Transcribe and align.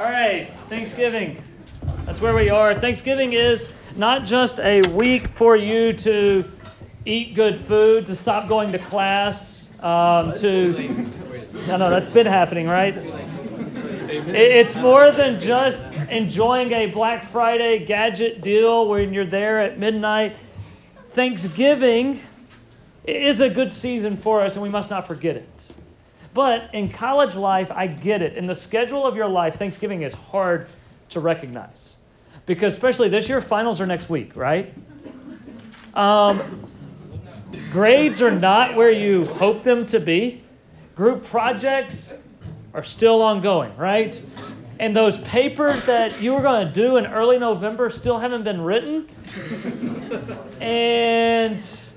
All 0.00 0.10
right, 0.10 0.48
Thanksgiving. 0.70 1.42
That's 2.06 2.22
where 2.22 2.34
we 2.34 2.48
are. 2.48 2.74
Thanksgiving 2.74 3.34
is 3.34 3.66
not 3.96 4.24
just 4.24 4.58
a 4.58 4.80
week 4.92 5.28
for 5.36 5.56
you 5.56 5.92
to 5.92 6.50
eat 7.04 7.34
good 7.34 7.58
food, 7.66 8.06
to 8.06 8.16
stop 8.16 8.48
going 8.48 8.72
to 8.72 8.78
class, 8.78 9.66
um, 9.80 10.32
to. 10.36 11.06
No, 11.66 11.76
no, 11.76 11.90
that's 11.90 12.06
been 12.06 12.26
happening, 12.26 12.66
right? 12.66 12.94
It's 12.96 14.74
more 14.74 15.10
than 15.10 15.38
just 15.38 15.84
enjoying 16.08 16.72
a 16.72 16.86
Black 16.86 17.30
Friday 17.30 17.84
gadget 17.84 18.40
deal 18.40 18.88
when 18.88 19.12
you're 19.12 19.26
there 19.26 19.60
at 19.60 19.78
midnight. 19.78 20.34
Thanksgiving 21.10 22.20
is 23.04 23.40
a 23.40 23.50
good 23.50 23.70
season 23.70 24.16
for 24.16 24.40
us, 24.40 24.54
and 24.54 24.62
we 24.62 24.70
must 24.70 24.88
not 24.88 25.06
forget 25.06 25.36
it. 25.36 25.72
But 26.32 26.72
in 26.74 26.88
college 26.88 27.34
life, 27.34 27.70
I 27.70 27.86
get 27.86 28.22
it. 28.22 28.36
In 28.36 28.46
the 28.46 28.54
schedule 28.54 29.06
of 29.06 29.16
your 29.16 29.28
life, 29.28 29.56
Thanksgiving 29.56 30.02
is 30.02 30.14
hard 30.14 30.68
to 31.10 31.20
recognize. 31.20 31.96
Because, 32.46 32.72
especially 32.72 33.08
this 33.08 33.28
year, 33.28 33.40
finals 33.40 33.80
are 33.80 33.86
next 33.86 34.08
week, 34.08 34.36
right? 34.36 34.72
Um, 35.94 36.40
grades 37.72 38.22
are 38.22 38.30
not 38.30 38.76
where 38.76 38.92
you 38.92 39.24
hope 39.26 39.64
them 39.64 39.84
to 39.86 39.98
be. 39.98 40.42
Group 40.94 41.24
projects 41.24 42.14
are 42.74 42.84
still 42.84 43.22
ongoing, 43.22 43.76
right? 43.76 44.22
And 44.78 44.94
those 44.94 45.18
papers 45.18 45.84
that 45.84 46.22
you 46.22 46.32
were 46.32 46.42
going 46.42 46.66
to 46.66 46.72
do 46.72 46.96
in 46.96 47.06
early 47.06 47.38
November 47.38 47.90
still 47.90 48.18
haven't 48.18 48.44
been 48.44 48.60
written. 48.60 49.08
And 50.60 51.89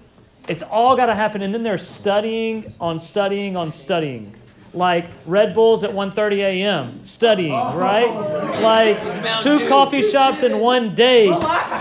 it's 0.48 0.64
all 0.64 0.96
got 0.96 1.06
to 1.08 1.16
happen, 1.16 1.42
and 1.42 1.54
then 1.54 1.64
they're 1.64 1.78
studying 1.78 2.74
on 2.80 3.00
studying 3.00 3.56
on 3.56 3.72
studying. 3.72 4.36
Like 4.74 5.06
Red 5.28 5.54
Bulls 5.54 5.84
at 5.84 5.92
1:30 5.92 6.38
a.m. 6.38 7.04
studying, 7.04 7.54
oh. 7.54 7.78
right? 7.78 8.62
Like 8.62 9.42
two 9.42 9.68
coffee 9.68 10.02
shops 10.02 10.42
in 10.42 10.60
one 10.60 10.96
day 10.96 11.32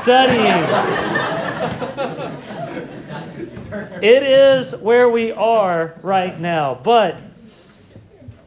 studying. 0.03 0.62
It 4.03 4.22
is 4.22 4.75
where 4.77 5.09
we 5.09 5.33
are 5.33 5.94
right 6.03 6.39
now, 6.39 6.78
but 6.83 7.20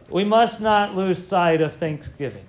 we 0.09 0.23
must 0.23 0.62
not 0.62 0.95
lose 0.95 1.25
sight 1.25 1.62
of 1.62 1.75
Thanksgiving. 1.78 2.45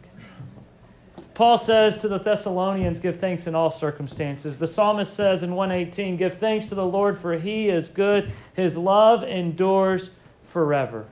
Paul 1.36 1.58
says 1.58 1.98
to 1.98 2.08
the 2.08 2.18
Thessalonians, 2.18 2.98
Give 2.98 3.14
thanks 3.14 3.46
in 3.46 3.54
all 3.54 3.70
circumstances. 3.70 4.56
The 4.56 4.66
psalmist 4.66 5.12
says 5.12 5.42
in 5.42 5.54
118, 5.54 6.16
Give 6.16 6.34
thanks 6.34 6.70
to 6.70 6.74
the 6.74 6.86
Lord, 6.86 7.18
for 7.18 7.34
he 7.34 7.68
is 7.68 7.90
good. 7.90 8.32
His 8.54 8.74
love 8.74 9.22
endures 9.22 10.08
forever. 10.48 11.04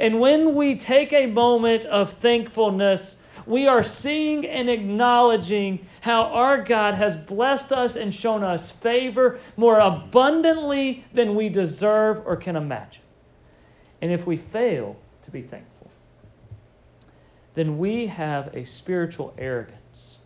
And 0.00 0.18
when 0.18 0.56
we 0.56 0.74
take 0.74 1.12
a 1.12 1.26
moment 1.26 1.84
of 1.84 2.12
thankfulness, 2.14 3.14
we 3.46 3.68
are 3.68 3.84
seeing 3.84 4.44
and 4.48 4.68
acknowledging 4.68 5.86
how 6.00 6.22
our 6.24 6.60
God 6.60 6.94
has 6.94 7.16
blessed 7.16 7.72
us 7.72 7.94
and 7.94 8.12
shown 8.12 8.42
us 8.42 8.72
favor 8.72 9.38
more 9.56 9.78
abundantly 9.78 11.04
than 11.14 11.36
we 11.36 11.48
deserve 11.48 12.20
or 12.26 12.34
can 12.34 12.56
imagine. 12.56 13.04
And 14.00 14.10
if 14.10 14.26
we 14.26 14.38
fail 14.38 14.96
to 15.22 15.30
be 15.30 15.42
thankful, 15.42 15.71
then 17.54 17.78
we 17.78 18.06
have 18.06 18.54
a 18.54 18.64
spiritual 18.64 19.34
arrogance, 19.38 20.18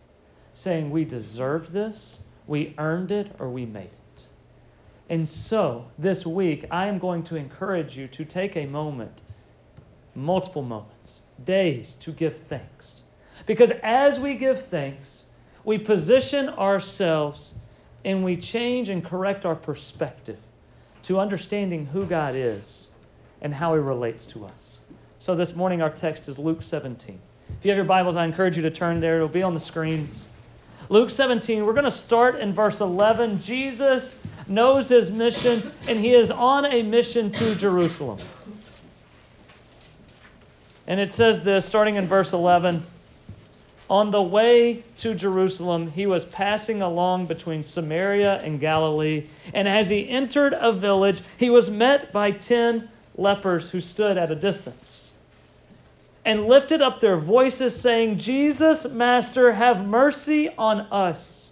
saying 0.53 0.89
we 0.89 1.03
deserve 1.03 1.71
this, 1.71 2.19
we 2.47 2.73
earned 2.77 3.11
it, 3.11 3.35
or 3.39 3.49
we 3.49 3.65
made 3.65 3.85
it. 3.85 4.25
And 5.09 5.27
so, 5.27 5.85
this 5.97 6.25
week, 6.25 6.65
I 6.71 6.87
am 6.87 6.99
going 6.99 7.23
to 7.23 7.35
encourage 7.35 7.97
you 7.97 8.07
to 8.09 8.25
take 8.25 8.55
a 8.55 8.65
moment, 8.65 9.21
multiple 10.15 10.63
moments, 10.63 11.21
days, 11.45 11.95
to 11.95 12.11
give 12.11 12.37
thanks. 12.49 13.03
Because 13.45 13.71
as 13.83 14.19
we 14.19 14.33
give 14.33 14.65
thanks, 14.67 15.23
we 15.63 15.77
position 15.77 16.49
ourselves 16.49 17.53
and 18.05 18.23
we 18.23 18.37
change 18.37 18.89
and 18.89 19.03
correct 19.03 19.45
our 19.45 19.55
perspective 19.55 20.39
to 21.03 21.19
understanding 21.19 21.85
who 21.85 22.05
God 22.05 22.35
is 22.35 22.89
and 23.41 23.53
how 23.53 23.73
He 23.73 23.79
relates 23.79 24.25
to 24.27 24.45
us. 24.45 24.76
So 25.27 25.35
this 25.35 25.57
morning 25.57 25.81
our 25.81 25.89
text 25.89 26.29
is 26.29 26.39
Luke 26.39 26.61
17. 26.61 27.19
If 27.49 27.65
you 27.65 27.71
have 27.71 27.75
your 27.75 27.83
Bibles, 27.83 28.15
I 28.15 28.23
encourage 28.23 28.55
you 28.55 28.63
to 28.63 28.71
turn 28.71 29.01
there. 29.01 29.17
It'll 29.17 29.27
be 29.27 29.43
on 29.43 29.53
the 29.53 29.59
screens. 29.59 30.25
Luke 30.87 31.09
17, 31.09 31.65
we're 31.65 31.73
going 31.73 31.83
to 31.83 31.91
start 31.91 32.39
in 32.39 32.53
verse 32.53 32.79
11. 32.79 33.41
Jesus 33.41 34.17
knows 34.47 34.87
his 34.87 35.11
mission, 35.11 35.69
and 35.85 35.99
he 35.99 36.13
is 36.13 36.31
on 36.31 36.67
a 36.67 36.81
mission 36.81 37.29
to 37.31 37.55
Jerusalem. 37.55 38.19
And 40.87 40.97
it 40.97 41.11
says 41.11 41.41
this, 41.41 41.65
starting 41.65 41.95
in 41.95 42.07
verse 42.07 42.31
11 42.31 42.85
On 43.89 44.11
the 44.11 44.23
way 44.23 44.85
to 44.99 45.13
Jerusalem, 45.13 45.91
he 45.91 46.05
was 46.05 46.23
passing 46.23 46.81
along 46.81 47.25
between 47.25 47.63
Samaria 47.63 48.39
and 48.43 48.61
Galilee. 48.61 49.25
And 49.53 49.67
as 49.67 49.89
he 49.89 50.07
entered 50.07 50.53
a 50.53 50.71
village, 50.71 51.21
he 51.37 51.49
was 51.49 51.69
met 51.69 52.13
by 52.13 52.31
ten 52.31 52.87
lepers 53.17 53.69
who 53.69 53.81
stood 53.81 54.17
at 54.17 54.31
a 54.31 54.35
distance 54.35 55.06
and 56.27 56.47
lifted 56.47 56.81
up 56.81 56.99
their 56.99 57.15
voices, 57.15 57.73
saying, 57.79 58.19
Jesus, 58.19 58.85
Master, 58.85 59.53
have 59.53 59.87
mercy 59.87 60.49
on 60.57 60.81
us. 60.81 61.47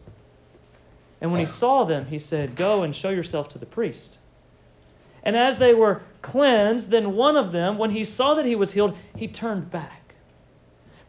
And 1.22 1.32
when 1.32 1.40
he 1.40 1.46
saw 1.46 1.86
them, 1.86 2.06
he 2.06 2.20
said, 2.20 2.58
Go 2.58 2.84
and 2.84 2.94
show 2.94 3.10
yourself 3.10 3.48
to 3.50 3.58
the 3.58 3.66
priest. 3.66 4.18
And 5.24 5.38
as 5.38 5.56
they 5.56 5.74
were 5.74 6.02
cleansed, 6.22 6.90
then 6.90 7.16
one 7.16 7.38
of 7.38 7.54
them, 7.54 7.78
when 7.78 7.90
he 7.90 8.04
saw 8.04 8.34
that 8.34 8.44
he 8.44 8.56
was 8.56 8.74
healed, 8.74 8.98
he 9.16 9.30
turned 9.30 9.72
back, 9.72 10.14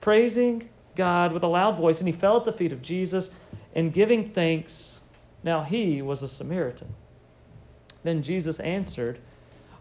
praising 0.00 0.68
God 0.94 1.32
with 1.32 1.42
a 1.42 1.48
loud 1.48 1.76
voice, 1.76 1.98
and 1.98 2.06
he 2.06 2.14
fell 2.14 2.36
at 2.36 2.44
the 2.44 2.52
feet 2.52 2.70
of 2.70 2.82
Jesus 2.82 3.30
and 3.74 3.92
giving 3.92 4.30
thanks. 4.30 5.00
Now 5.42 5.62
he 5.62 6.02
was 6.02 6.22
a 6.22 6.28
Samaritan. 6.28 6.94
Then 8.04 8.22
Jesus 8.22 8.60
answered, 8.60 9.18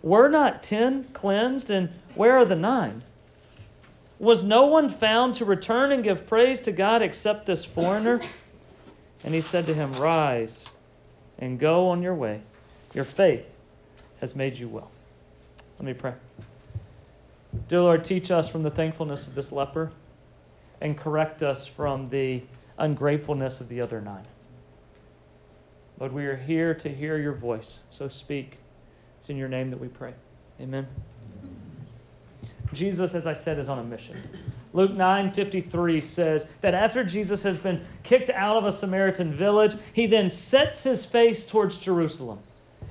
Were 0.01 0.27
not 0.27 0.63
ten 0.63 1.03
cleansed, 1.13 1.69
and 1.69 1.91
where 2.15 2.35
are 2.35 2.45
the 2.45 2.55
nine? 2.55 3.03
Was 4.19 4.43
no 4.43 4.67
one 4.67 4.89
found 4.89 5.35
to 5.35 5.45
return 5.45 5.91
and 5.91 6.03
give 6.03 6.27
praise 6.27 6.61
to 6.61 6.71
God 6.71 7.01
except 7.01 7.45
this 7.45 7.65
foreigner? 7.65 8.21
And 9.23 9.33
he 9.33 9.41
said 9.41 9.65
to 9.65 9.73
him, 9.73 9.93
Rise 9.93 10.65
and 11.39 11.59
go 11.59 11.89
on 11.89 12.01
your 12.01 12.15
way. 12.15 12.41
Your 12.93 13.03
faith 13.03 13.45
has 14.21 14.35
made 14.35 14.57
you 14.57 14.69
well. 14.69 14.89
Let 15.79 15.85
me 15.85 15.93
pray. 15.93 16.13
Dear 17.67 17.81
Lord, 17.81 18.03
teach 18.03 18.31
us 18.31 18.47
from 18.47 18.63
the 18.63 18.71
thankfulness 18.71 19.27
of 19.27 19.35
this 19.35 19.51
leper 19.51 19.91
and 20.81 20.97
correct 20.97 21.43
us 21.43 21.67
from 21.67 22.09
the 22.09 22.41
ungratefulness 22.77 23.59
of 23.59 23.69
the 23.69 23.81
other 23.81 24.01
nine. 24.01 24.25
Lord, 25.99 26.13
we 26.13 26.25
are 26.25 26.35
here 26.35 26.73
to 26.75 26.89
hear 26.89 27.17
your 27.17 27.33
voice, 27.33 27.79
so 27.89 28.07
speak. 28.07 28.57
It's 29.17 29.29
in 29.29 29.37
your 29.37 29.47
name 29.47 29.69
that 29.71 29.79
we 29.79 29.87
pray. 29.87 30.13
Amen. 30.59 30.85
Jesus, 32.75 33.15
as 33.15 33.25
I 33.25 33.33
said, 33.33 33.57
is 33.57 33.69
on 33.69 33.79
a 33.79 33.83
mission. 33.83 34.21
Luke 34.73 34.91
9:53 34.91 36.03
says 36.03 36.47
that 36.61 36.73
after 36.73 37.03
Jesus 37.03 37.41
has 37.43 37.57
been 37.57 37.81
kicked 38.03 38.29
out 38.29 38.57
of 38.57 38.65
a 38.65 38.71
Samaritan 38.71 39.33
village, 39.33 39.75
he 39.93 40.05
then 40.05 40.29
sets 40.29 40.83
his 40.83 41.05
face 41.05 41.45
towards 41.45 41.77
Jerusalem. 41.77 42.39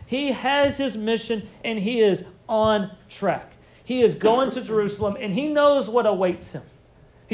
He 0.06 0.32
has 0.32 0.76
his 0.76 0.96
mission 0.96 1.46
and 1.64 1.78
he 1.78 2.00
is 2.00 2.24
on 2.48 2.90
track. 3.08 3.52
He 3.84 4.02
is 4.02 4.14
going 4.14 4.50
to 4.52 4.60
Jerusalem 4.60 5.16
and 5.20 5.32
he 5.32 5.48
knows 5.48 5.88
what 5.88 6.06
awaits 6.06 6.52
him. 6.52 6.62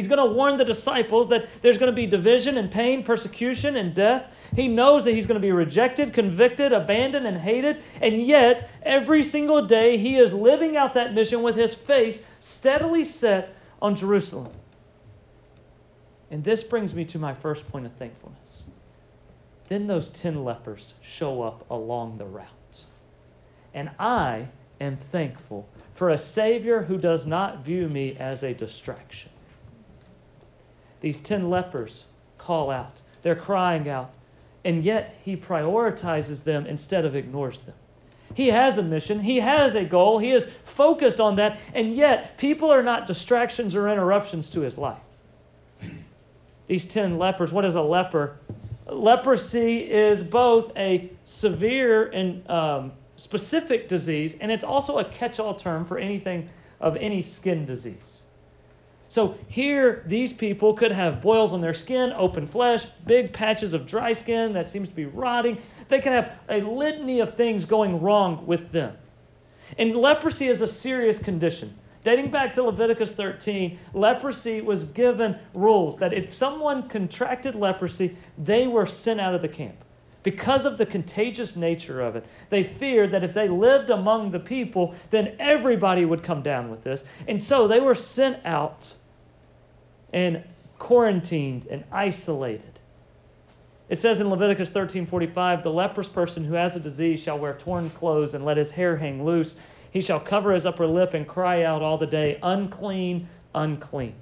He's 0.00 0.09
going 0.09 0.27
to 0.27 0.34
warn 0.34 0.56
the 0.56 0.65
disciples 0.65 1.28
that 1.28 1.47
there's 1.61 1.77
going 1.77 1.93
to 1.93 1.94
be 1.94 2.06
division 2.06 2.56
and 2.56 2.71
pain, 2.71 3.05
persecution 3.05 3.77
and 3.77 3.94
death. 3.94 4.33
He 4.56 4.66
knows 4.66 5.05
that 5.05 5.12
he's 5.12 5.27
going 5.27 5.38
to 5.38 5.47
be 5.47 5.53
rejected, 5.53 6.15
convicted, 6.15 6.72
abandoned, 6.72 7.27
and 7.27 7.37
hated. 7.37 7.83
And 8.00 8.22
yet, 8.22 8.71
every 8.83 9.22
single 9.22 9.66
day, 9.66 9.99
he 9.99 10.16
is 10.16 10.33
living 10.33 10.78
out 10.78 10.94
that 10.94 11.12
mission 11.12 11.43
with 11.43 11.55
his 11.55 11.75
face 11.75 12.22
steadily 12.41 13.05
set 13.05 13.55
on 13.83 13.94
Jerusalem. 13.94 14.50
And 16.30 16.42
this 16.42 16.63
brings 16.63 16.95
me 16.95 17.04
to 17.04 17.19
my 17.19 17.34
first 17.34 17.69
point 17.69 17.84
of 17.84 17.92
thankfulness. 17.97 18.65
Then 19.69 19.86
those 19.86 20.09
ten 20.09 20.45
lepers 20.45 20.95
show 21.03 21.42
up 21.42 21.66
along 21.71 22.16
the 22.16 22.24
route. 22.24 22.84
And 23.74 23.91
I 23.98 24.48
am 24.80 24.97
thankful 24.97 25.69
for 25.95 26.09
a 26.09 26.19
Savior 26.19 26.83
who 26.83 26.97
does 26.97 27.27
not 27.27 27.66
view 27.66 27.86
me 27.91 28.16
as 28.19 28.42
a 28.42 28.54
distraction. 28.54 29.30
These 31.00 31.20
ten 31.20 31.50
lepers 31.50 32.04
call 32.38 32.70
out, 32.70 32.92
they're 33.22 33.36
crying 33.36 33.88
out, 33.88 34.10
and 34.64 34.84
yet 34.84 35.16
he 35.22 35.36
prioritizes 35.36 36.42
them 36.42 36.66
instead 36.66 37.04
of 37.04 37.16
ignores 37.16 37.62
them. 37.62 37.74
He 38.34 38.48
has 38.48 38.78
a 38.78 38.82
mission, 38.82 39.20
he 39.20 39.41
has 39.41 39.74
a 39.74 39.84
goal, 39.84 40.18
he 40.18 40.30
is 40.30 40.48
focused 40.64 41.20
on 41.20 41.36
that, 41.36 41.58
and 41.74 41.94
yet 41.94 42.38
people 42.38 42.70
are 42.70 42.82
not 42.82 43.06
distractions 43.06 43.74
or 43.74 43.88
interruptions 43.88 44.48
to 44.50 44.60
his 44.60 44.78
life. 44.78 44.98
These 46.68 46.86
10 46.86 47.18
lepers, 47.18 47.52
what 47.52 47.64
is 47.64 47.74
a 47.74 47.82
leper? 47.82 48.36
Leprosy 48.86 49.91
is 49.91 50.22
both 50.22 50.70
a 50.76 51.10
severe 51.24 52.10
and 52.10 52.48
um, 52.48 52.92
specific 53.16 53.88
disease, 53.88 54.36
and 54.41 54.52
it's 54.52 54.64
also 54.64 54.98
a 54.98 55.04
catch 55.04 55.41
all 55.41 55.54
term 55.54 55.84
for 55.84 55.98
anything 55.98 56.48
of 56.80 56.97
any 56.97 57.22
skin 57.22 57.66
disease. 57.66 58.22
So 59.10 59.34
here, 59.48 60.04
these 60.07 60.33
people 60.33 60.72
could 60.72 60.92
have 60.92 61.21
boils 61.21 61.53
on 61.53 61.60
their 61.60 61.74
skin, 61.74 62.12
open 62.12 62.47
flesh, 62.47 62.86
big 63.09 63.33
patches 63.33 63.72
of 63.72 63.84
dry 63.84 64.12
skin 64.12 64.53
that 64.53 64.71
seems 64.71 64.89
to 64.89 64.95
be 64.95 65.07
rotting. 65.07 65.59
They 65.89 66.01
could 66.01 66.12
have 66.12 66.39
a 66.48 66.60
litany 66.60 67.18
of 67.18 67.33
things 67.33 67.65
going 67.65 68.01
wrong 68.01 68.47
with 68.47 68.71
them. 68.71 68.97
And 69.78 69.97
leprosy 69.97 70.47
is 70.47 70.62
a 70.62 70.66
serious 70.68 71.18
condition. 71.18 71.77
Dating 72.04 72.30
back 72.30 72.53
to 72.53 72.62
Leviticus 72.62 73.10
13, 73.10 73.80
leprosy 73.95 74.60
was 74.60 74.84
given 74.84 75.36
rules 75.54 75.97
that 75.97 76.12
if 76.12 76.33
someone 76.33 76.89
contracted 76.89 77.57
leprosy, 77.57 78.16
they 78.39 78.68
were 78.68 78.86
sent 78.86 79.21
out 79.21 79.34
of 79.34 79.42
the 79.42 79.48
camp. 79.48 79.74
Because 80.22 80.65
of 80.66 80.78
the 80.78 80.86
contagious 80.86 81.57
nature 81.57 82.01
of 82.01 82.15
it, 82.15 82.24
they 82.48 82.62
feared 82.62 83.10
that 83.10 83.24
if 83.24 83.34
they 83.34 83.48
lived 83.48 83.91
among 83.91 84.30
the 84.30 84.39
people, 84.39 84.95
then 85.10 85.34
everybody 85.41 86.04
would 86.04 86.22
come 86.22 86.42
down 86.42 86.71
with 86.71 86.84
this. 86.84 87.03
And 87.27 87.42
so 87.42 87.66
they 87.66 87.80
were 87.80 87.97
sent 87.97 88.39
out 88.45 88.92
and 90.12 90.42
quarantined 90.78 91.66
and 91.71 91.84
isolated. 91.92 92.80
It 93.89 93.98
says 93.98 94.21
in 94.21 94.30
Leviticus 94.30 94.71
13:45, 94.71 95.62
"The 95.62 95.72
leprous 95.72 96.09
person 96.09 96.45
who 96.45 96.54
has 96.54 96.77
a 96.77 96.80
disease 96.80 97.21
shall 97.21 97.39
wear 97.39 97.54
torn 97.54 97.91
clothes 97.91 98.34
and 98.34 98.45
let 98.45 98.57
his 98.57 98.71
hair 98.71 98.97
hang 98.97 99.24
loose. 99.24 99.57
He 99.91 100.01
shall 100.01 100.21
cover 100.21 100.53
his 100.53 100.65
upper 100.65 100.86
lip 100.86 101.15
and 101.15 101.27
cry 101.27 101.65
out 101.65 101.83
all 101.83 101.98
the 101.98 102.07
day, 102.07 102.39
unclean, 102.42 103.28
unclean." 103.54 104.15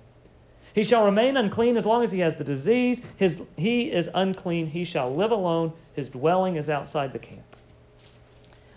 He 0.74 0.84
shall 0.84 1.04
remain 1.04 1.36
unclean 1.36 1.76
as 1.76 1.84
long 1.84 2.02
as 2.02 2.12
he 2.12 2.20
has 2.20 2.36
the 2.36 2.44
disease. 2.44 3.02
His, 3.16 3.42
he 3.56 3.90
is 3.90 4.08
unclean. 4.14 4.68
He 4.68 4.84
shall 4.84 5.14
live 5.14 5.32
alone. 5.32 5.72
His 5.94 6.08
dwelling 6.08 6.56
is 6.56 6.68
outside 6.68 7.12
the 7.12 7.18
camp. 7.18 7.56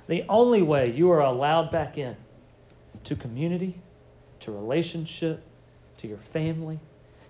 The 0.07 0.25
only 0.27 0.61
way 0.61 0.89
you 0.91 1.11
are 1.11 1.21
allowed 1.21 1.71
back 1.71 1.97
in 1.97 2.15
to 3.03 3.15
community, 3.15 3.75
to 4.41 4.51
relationship, 4.51 5.41
to 5.99 6.07
your 6.07 6.17
family, 6.17 6.79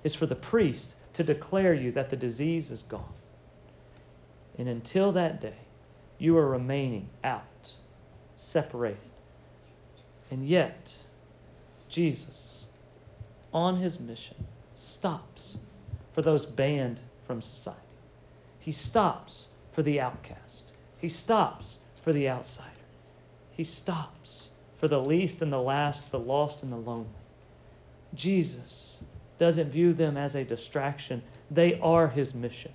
is 0.03 0.15
for 0.15 0.25
the 0.25 0.35
priest 0.35 0.95
to 1.13 1.23
declare 1.23 1.73
you 1.73 1.91
that 1.91 2.09
the 2.09 2.15
disease 2.15 2.71
is 2.71 2.83
gone. 2.83 3.13
And 4.57 4.67
until 4.67 5.11
that 5.13 5.41
day, 5.41 5.57
you 6.17 6.37
are 6.37 6.47
remaining 6.47 7.09
out, 7.23 7.73
separated. 8.35 8.99
And 10.29 10.47
yet, 10.47 10.95
Jesus, 11.89 12.63
on 13.53 13.75
his 13.75 13.99
mission, 13.99 14.37
stops 14.75 15.57
for 16.13 16.21
those 16.21 16.45
banned 16.45 16.99
from 17.27 17.41
society. 17.41 17.79
He 18.59 18.71
stops 18.71 19.47
for 19.73 19.83
the 19.83 19.99
outcast. 19.99 20.71
He 20.97 21.09
stops 21.09 21.79
for 22.03 22.13
the 22.13 22.29
outsider. 22.29 22.69
He 23.51 23.63
stops 23.63 24.47
for 24.79 24.87
the 24.87 24.99
least 24.99 25.41
and 25.41 25.51
the 25.51 25.61
last, 25.61 26.09
the 26.11 26.19
lost 26.19 26.63
and 26.63 26.71
the 26.71 26.77
lonely. 26.77 27.07
Jesus 28.13 28.97
doesn't 29.41 29.71
view 29.71 29.91
them 29.91 30.17
as 30.17 30.35
a 30.35 30.43
distraction, 30.43 31.19
they 31.49 31.79
are 31.79 32.07
his 32.07 32.35
mission. 32.35 32.71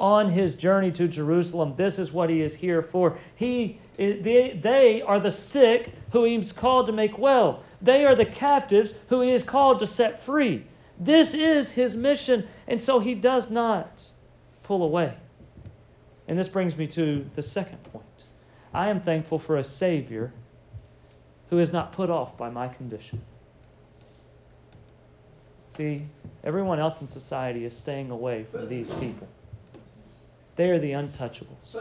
On 0.00 0.28
his 0.28 0.54
journey 0.54 0.90
to 0.90 1.06
Jerusalem, 1.06 1.74
this 1.76 2.00
is 2.00 2.10
what 2.10 2.28
he 2.28 2.42
is 2.42 2.52
here 2.52 2.82
for. 2.82 3.16
He, 3.36 3.78
eh, 3.96 4.16
they, 4.20 4.58
they 4.60 5.02
are 5.02 5.20
the 5.20 5.30
sick 5.30 5.92
who 6.10 6.24
he 6.24 6.34
is 6.34 6.50
called 6.50 6.86
to 6.86 6.92
make 6.92 7.16
well. 7.16 7.62
They 7.80 8.04
are 8.04 8.16
the 8.16 8.24
captives 8.24 8.92
who 9.08 9.20
he 9.20 9.30
is 9.30 9.44
called 9.44 9.78
to 9.78 9.86
set 9.86 10.24
free. 10.24 10.66
This 10.98 11.32
is 11.32 11.70
his 11.70 11.94
mission, 11.94 12.48
and 12.66 12.80
so 12.80 12.98
he 12.98 13.14
does 13.14 13.48
not 13.48 14.04
pull 14.64 14.82
away. 14.82 15.14
And 16.26 16.36
this 16.36 16.48
brings 16.48 16.76
me 16.76 16.88
to 16.88 17.24
the 17.36 17.42
second 17.44 17.84
point. 17.84 18.24
I 18.74 18.88
am 18.88 19.00
thankful 19.00 19.38
for 19.38 19.58
a 19.58 19.64
Savior 19.64 20.32
who 21.50 21.60
is 21.60 21.72
not 21.72 21.92
put 21.92 22.10
off 22.10 22.36
by 22.36 22.50
my 22.50 22.66
condition. 22.66 23.22
See, 25.78 26.02
everyone 26.42 26.80
else 26.80 27.02
in 27.02 27.06
society 27.06 27.64
is 27.64 27.76
staying 27.76 28.10
away 28.10 28.44
from 28.50 28.68
these 28.68 28.90
people. 28.90 29.28
They 30.56 30.70
are 30.70 30.78
the 30.80 30.90
untouchables. 30.90 31.72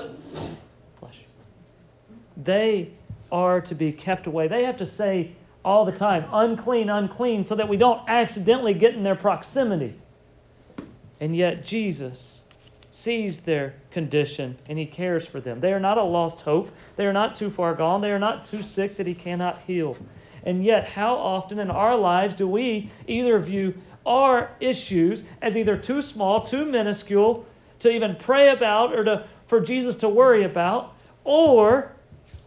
Bless 0.99 1.15
you. 1.15 2.15
They 2.43 2.91
are 3.31 3.59
to 3.59 3.73
be 3.73 3.91
kept 3.91 4.27
away. 4.27 4.47
They 4.49 4.65
have 4.65 4.77
to 4.77 4.85
say 4.85 5.31
all 5.65 5.83
the 5.83 5.91
time 5.91 6.25
unclean, 6.31 6.91
unclean, 6.91 7.43
so 7.43 7.55
that 7.55 7.67
we 7.67 7.75
don't 7.75 8.07
accidentally 8.07 8.75
get 8.75 8.93
in 8.93 9.01
their 9.01 9.15
proximity. 9.15 9.95
And 11.19 11.35
yet, 11.35 11.65
Jesus 11.65 12.41
sees 12.91 13.39
their 13.39 13.73
condition 13.89 14.59
and 14.69 14.77
he 14.77 14.85
cares 14.85 15.25
for 15.25 15.41
them. 15.41 15.59
They 15.59 15.73
are 15.73 15.79
not 15.79 15.97
a 15.97 16.03
lost 16.03 16.41
hope. 16.41 16.69
They 16.97 17.07
are 17.07 17.13
not 17.13 17.33
too 17.33 17.49
far 17.49 17.73
gone. 17.73 18.01
They 18.01 18.11
are 18.11 18.19
not 18.19 18.45
too 18.45 18.61
sick 18.61 18.95
that 18.97 19.07
he 19.07 19.15
cannot 19.15 19.59
heal. 19.65 19.97
And 20.47 20.63
yet, 20.63 20.85
how 20.87 21.13
often 21.15 21.59
in 21.59 21.69
our 21.69 21.97
lives 21.97 22.33
do 22.33 22.47
we 22.47 22.89
either 23.05 23.37
view 23.37 23.73
our 24.05 24.49
issues 24.61 25.25
as 25.41 25.57
either 25.57 25.75
too 25.75 26.01
small, 26.01 26.39
too 26.39 26.63
minuscule 26.63 27.45
to 27.79 27.91
even 27.91 28.15
pray 28.15 28.51
about 28.51 28.95
or 28.95 29.03
to, 29.03 29.25
for 29.47 29.59
Jesus 29.59 29.97
to 29.97 30.07
worry 30.07 30.45
about, 30.45 30.93
or 31.25 31.91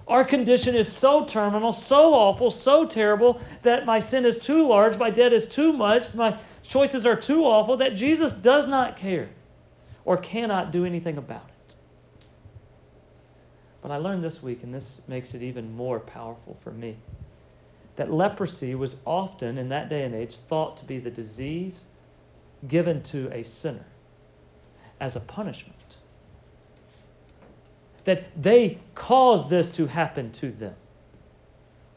our 0.09 0.25
condition 0.25 0.75
is 0.75 0.91
so 0.91 1.27
terminal, 1.27 1.75
so 1.75 2.15
awful, 2.15 2.51
so 2.51 2.87
terrible 2.87 3.39
that 3.61 3.85
my 3.85 3.99
sin 3.99 4.25
is 4.25 4.39
too 4.39 4.67
large, 4.67 4.97
my 4.97 5.11
debt 5.11 5.35
is 5.35 5.47
too 5.47 5.71
much, 5.71 6.15
my 6.15 6.35
choices 6.63 7.05
are 7.05 7.17
too 7.17 7.45
awful 7.45 7.77
that 7.77 7.97
Jesus 7.97 8.33
does 8.33 8.67
not 8.67 8.97
care 8.97 9.29
or 10.07 10.17
cannot 10.17 10.73
do 10.73 10.87
anything 10.87 11.19
about 11.19 11.51
it. 11.67 11.75
But 13.83 13.91
I 13.91 13.99
learned 13.99 14.25
this 14.25 14.43
week, 14.43 14.63
and 14.63 14.73
this 14.73 15.03
makes 15.07 15.35
it 15.35 15.43
even 15.43 15.77
more 15.77 16.01
powerful 16.01 16.57
for 16.65 16.71
me 16.71 16.97
that 17.97 18.13
leprosy 18.13 18.75
was 18.75 18.97
often, 19.05 19.59
in 19.59 19.69
that 19.69 19.89
day 19.89 20.05
and 20.05 20.15
age, 20.15 20.37
thought 20.37 20.77
to 20.79 20.85
be 20.85 20.99
the 20.99 21.11
disease 21.11 21.85
given 22.69 23.03
to 23.03 23.31
a 23.33 23.43
sinner 23.43 23.85
as 25.01 25.17
a 25.17 25.21
punishment. 25.21 25.97
That 28.05 28.25
they 28.41 28.79
caused 28.95 29.51
this 29.51 29.71
to 29.71 29.87
happen 29.87 30.33
to 30.33 30.51
them. 30.51 30.75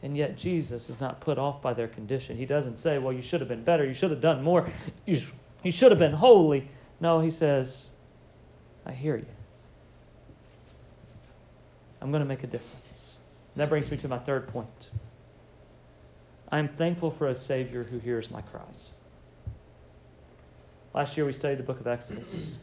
And 0.02 0.16
yet 0.16 0.36
Jesus 0.36 0.90
is 0.90 1.00
not 1.00 1.20
put 1.20 1.38
off 1.38 1.62
by 1.62 1.72
their 1.72 1.88
condition. 1.88 2.36
He 2.36 2.44
doesn't 2.44 2.78
say, 2.78 2.98
well, 2.98 3.12
you 3.12 3.22
should 3.22 3.40
have 3.40 3.48
been 3.48 3.64
better. 3.64 3.86
You 3.86 3.94
should 3.94 4.10
have 4.10 4.20
done 4.20 4.42
more. 4.42 4.70
You, 5.06 5.22
you 5.62 5.72
should 5.72 5.90
have 5.90 5.98
been 5.98 6.12
holy. 6.12 6.68
No, 7.00 7.20
he 7.20 7.30
says, 7.30 7.88
I 8.84 8.92
hear 8.92 9.16
you. 9.16 9.26
I'm 12.02 12.10
going 12.10 12.22
to 12.22 12.28
make 12.28 12.44
a 12.44 12.46
difference. 12.46 13.14
And 13.54 13.62
that 13.62 13.70
brings 13.70 13.90
me 13.90 13.96
to 13.96 14.08
my 14.08 14.18
third 14.18 14.46
point. 14.48 14.90
I 16.50 16.58
am 16.58 16.68
thankful 16.68 17.10
for 17.10 17.28
a 17.28 17.34
Savior 17.34 17.82
who 17.84 17.98
hears 17.98 18.30
my 18.30 18.42
cries. 18.42 18.90
Last 20.94 21.16
year 21.16 21.26
we 21.26 21.32
studied 21.32 21.58
the 21.58 21.64
book 21.64 21.80
of 21.80 21.86
Exodus, 21.86 22.56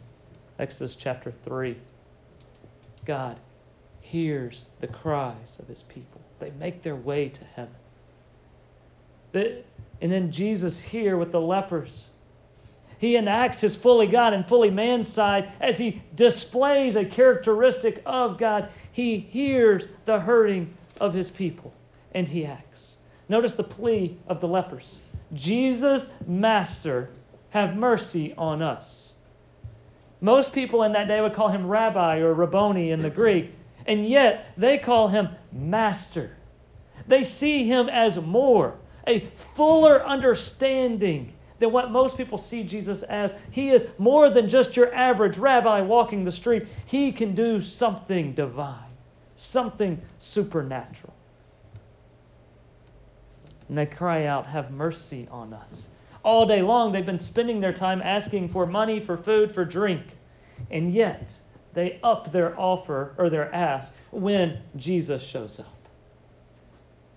Exodus 0.59 0.95
chapter 0.95 1.33
3. 1.43 1.75
God 3.05 3.39
hears 3.99 4.65
the 4.79 4.87
cries 4.87 5.57
of 5.59 5.67
his 5.67 5.83
people, 5.83 6.21
they 6.39 6.51
make 6.51 6.81
their 6.83 6.95
way 6.95 7.29
to 7.29 7.43
heaven. 7.55 7.75
And 9.33 10.11
then 10.11 10.31
Jesus 10.31 10.79
here 10.79 11.17
with 11.17 11.31
the 11.31 11.41
lepers. 11.41 12.05
He 12.97 13.15
enacts 13.15 13.61
his 13.61 13.75
fully 13.75 14.07
God 14.07 14.33
and 14.33 14.47
fully 14.47 14.69
man 14.69 15.03
side 15.03 15.51
as 15.59 15.77
he 15.77 16.01
displays 16.15 16.95
a 16.95 17.05
characteristic 17.05 18.01
of 18.05 18.37
God. 18.37 18.69
He 18.91 19.17
hears 19.17 19.87
the 20.05 20.19
hurting 20.19 20.73
of 20.99 21.13
his 21.13 21.29
people 21.29 21.73
and 22.13 22.27
he 22.27 22.45
acts. 22.45 22.95
Notice 23.31 23.53
the 23.53 23.63
plea 23.63 24.17
of 24.27 24.41
the 24.41 24.47
lepers 24.49 24.97
Jesus, 25.33 26.09
Master, 26.27 27.07
have 27.51 27.77
mercy 27.77 28.33
on 28.37 28.61
us. 28.61 29.13
Most 30.19 30.51
people 30.51 30.83
in 30.83 30.91
that 30.91 31.07
day 31.07 31.21
would 31.21 31.33
call 31.33 31.47
him 31.47 31.65
rabbi 31.65 32.17
or 32.17 32.33
rabboni 32.33 32.91
in 32.91 33.01
the 33.01 33.09
Greek, 33.09 33.55
and 33.87 34.05
yet 34.05 34.47
they 34.57 34.77
call 34.77 35.07
him 35.07 35.29
master. 35.53 36.35
They 37.07 37.23
see 37.23 37.63
him 37.63 37.87
as 37.87 38.17
more, 38.19 38.75
a 39.07 39.21
fuller 39.55 40.05
understanding 40.05 41.31
than 41.59 41.71
what 41.71 41.89
most 41.89 42.17
people 42.17 42.37
see 42.37 42.63
Jesus 42.63 43.01
as. 43.03 43.33
He 43.51 43.69
is 43.69 43.85
more 43.97 44.29
than 44.29 44.49
just 44.49 44.75
your 44.75 44.93
average 44.93 45.37
rabbi 45.37 45.79
walking 45.79 46.25
the 46.25 46.33
street, 46.33 46.67
he 46.85 47.13
can 47.13 47.33
do 47.33 47.61
something 47.61 48.33
divine, 48.33 48.91
something 49.37 50.01
supernatural 50.19 51.13
and 53.71 53.77
they 53.77 53.85
cry 53.85 54.25
out, 54.25 54.45
Have 54.47 54.69
mercy 54.71 55.29
on 55.31 55.53
us. 55.53 55.87
All 56.23 56.45
day 56.45 56.61
long, 56.61 56.91
they've 56.91 57.05
been 57.05 57.17
spending 57.17 57.61
their 57.61 57.71
time 57.71 58.01
asking 58.01 58.49
for 58.49 58.65
money, 58.65 58.99
for 58.99 59.15
food, 59.15 59.49
for 59.49 59.63
drink. 59.63 60.01
And 60.71 60.91
yet, 60.91 61.39
they 61.73 61.97
up 62.03 62.33
their 62.33 62.59
offer 62.59 63.13
or 63.17 63.29
their 63.29 63.49
ask 63.55 63.93
when 64.11 64.59
Jesus 64.75 65.23
shows 65.23 65.61
up. 65.61 65.73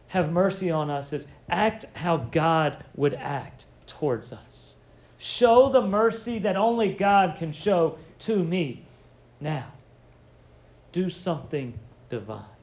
Have 0.06 0.30
mercy 0.30 0.70
on 0.70 0.90
us 0.90 1.12
is 1.12 1.26
act 1.50 1.87
how 1.94 2.18
God 2.18 2.84
would 2.94 3.14
act 3.14 3.66
towards 3.88 4.32
us. 4.32 4.76
Show 5.18 5.70
the 5.70 5.82
mercy 5.82 6.38
that 6.38 6.56
only 6.56 6.92
God 6.92 7.34
can 7.37 7.50
show 7.50 7.99
to 8.20 8.44
me 8.44 8.84
now. 9.40 9.66
Do 10.92 11.11
something 11.11 11.76
divine. 12.11 12.53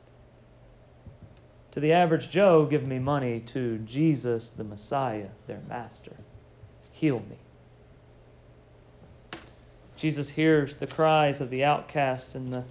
To 1.72 1.80
the 1.80 1.94
average 1.94 2.30
Joe, 2.30 2.66
give 2.66 2.86
me 2.86 3.00
money. 3.00 3.40
To 3.48 3.78
Jesus, 3.80 4.50
the 4.50 4.63
Messiah, 4.63 5.30
their 5.48 5.62
master, 5.70 6.16
heal 6.92 7.24
me. 7.30 7.38
Jesus 9.96 10.30
hears 10.30 10.75
the 10.75 10.88
cries 10.88 11.42
of 11.42 11.50
the 11.50 11.63
outcast 11.63 12.36
and 12.36 12.51
the, 12.51 12.63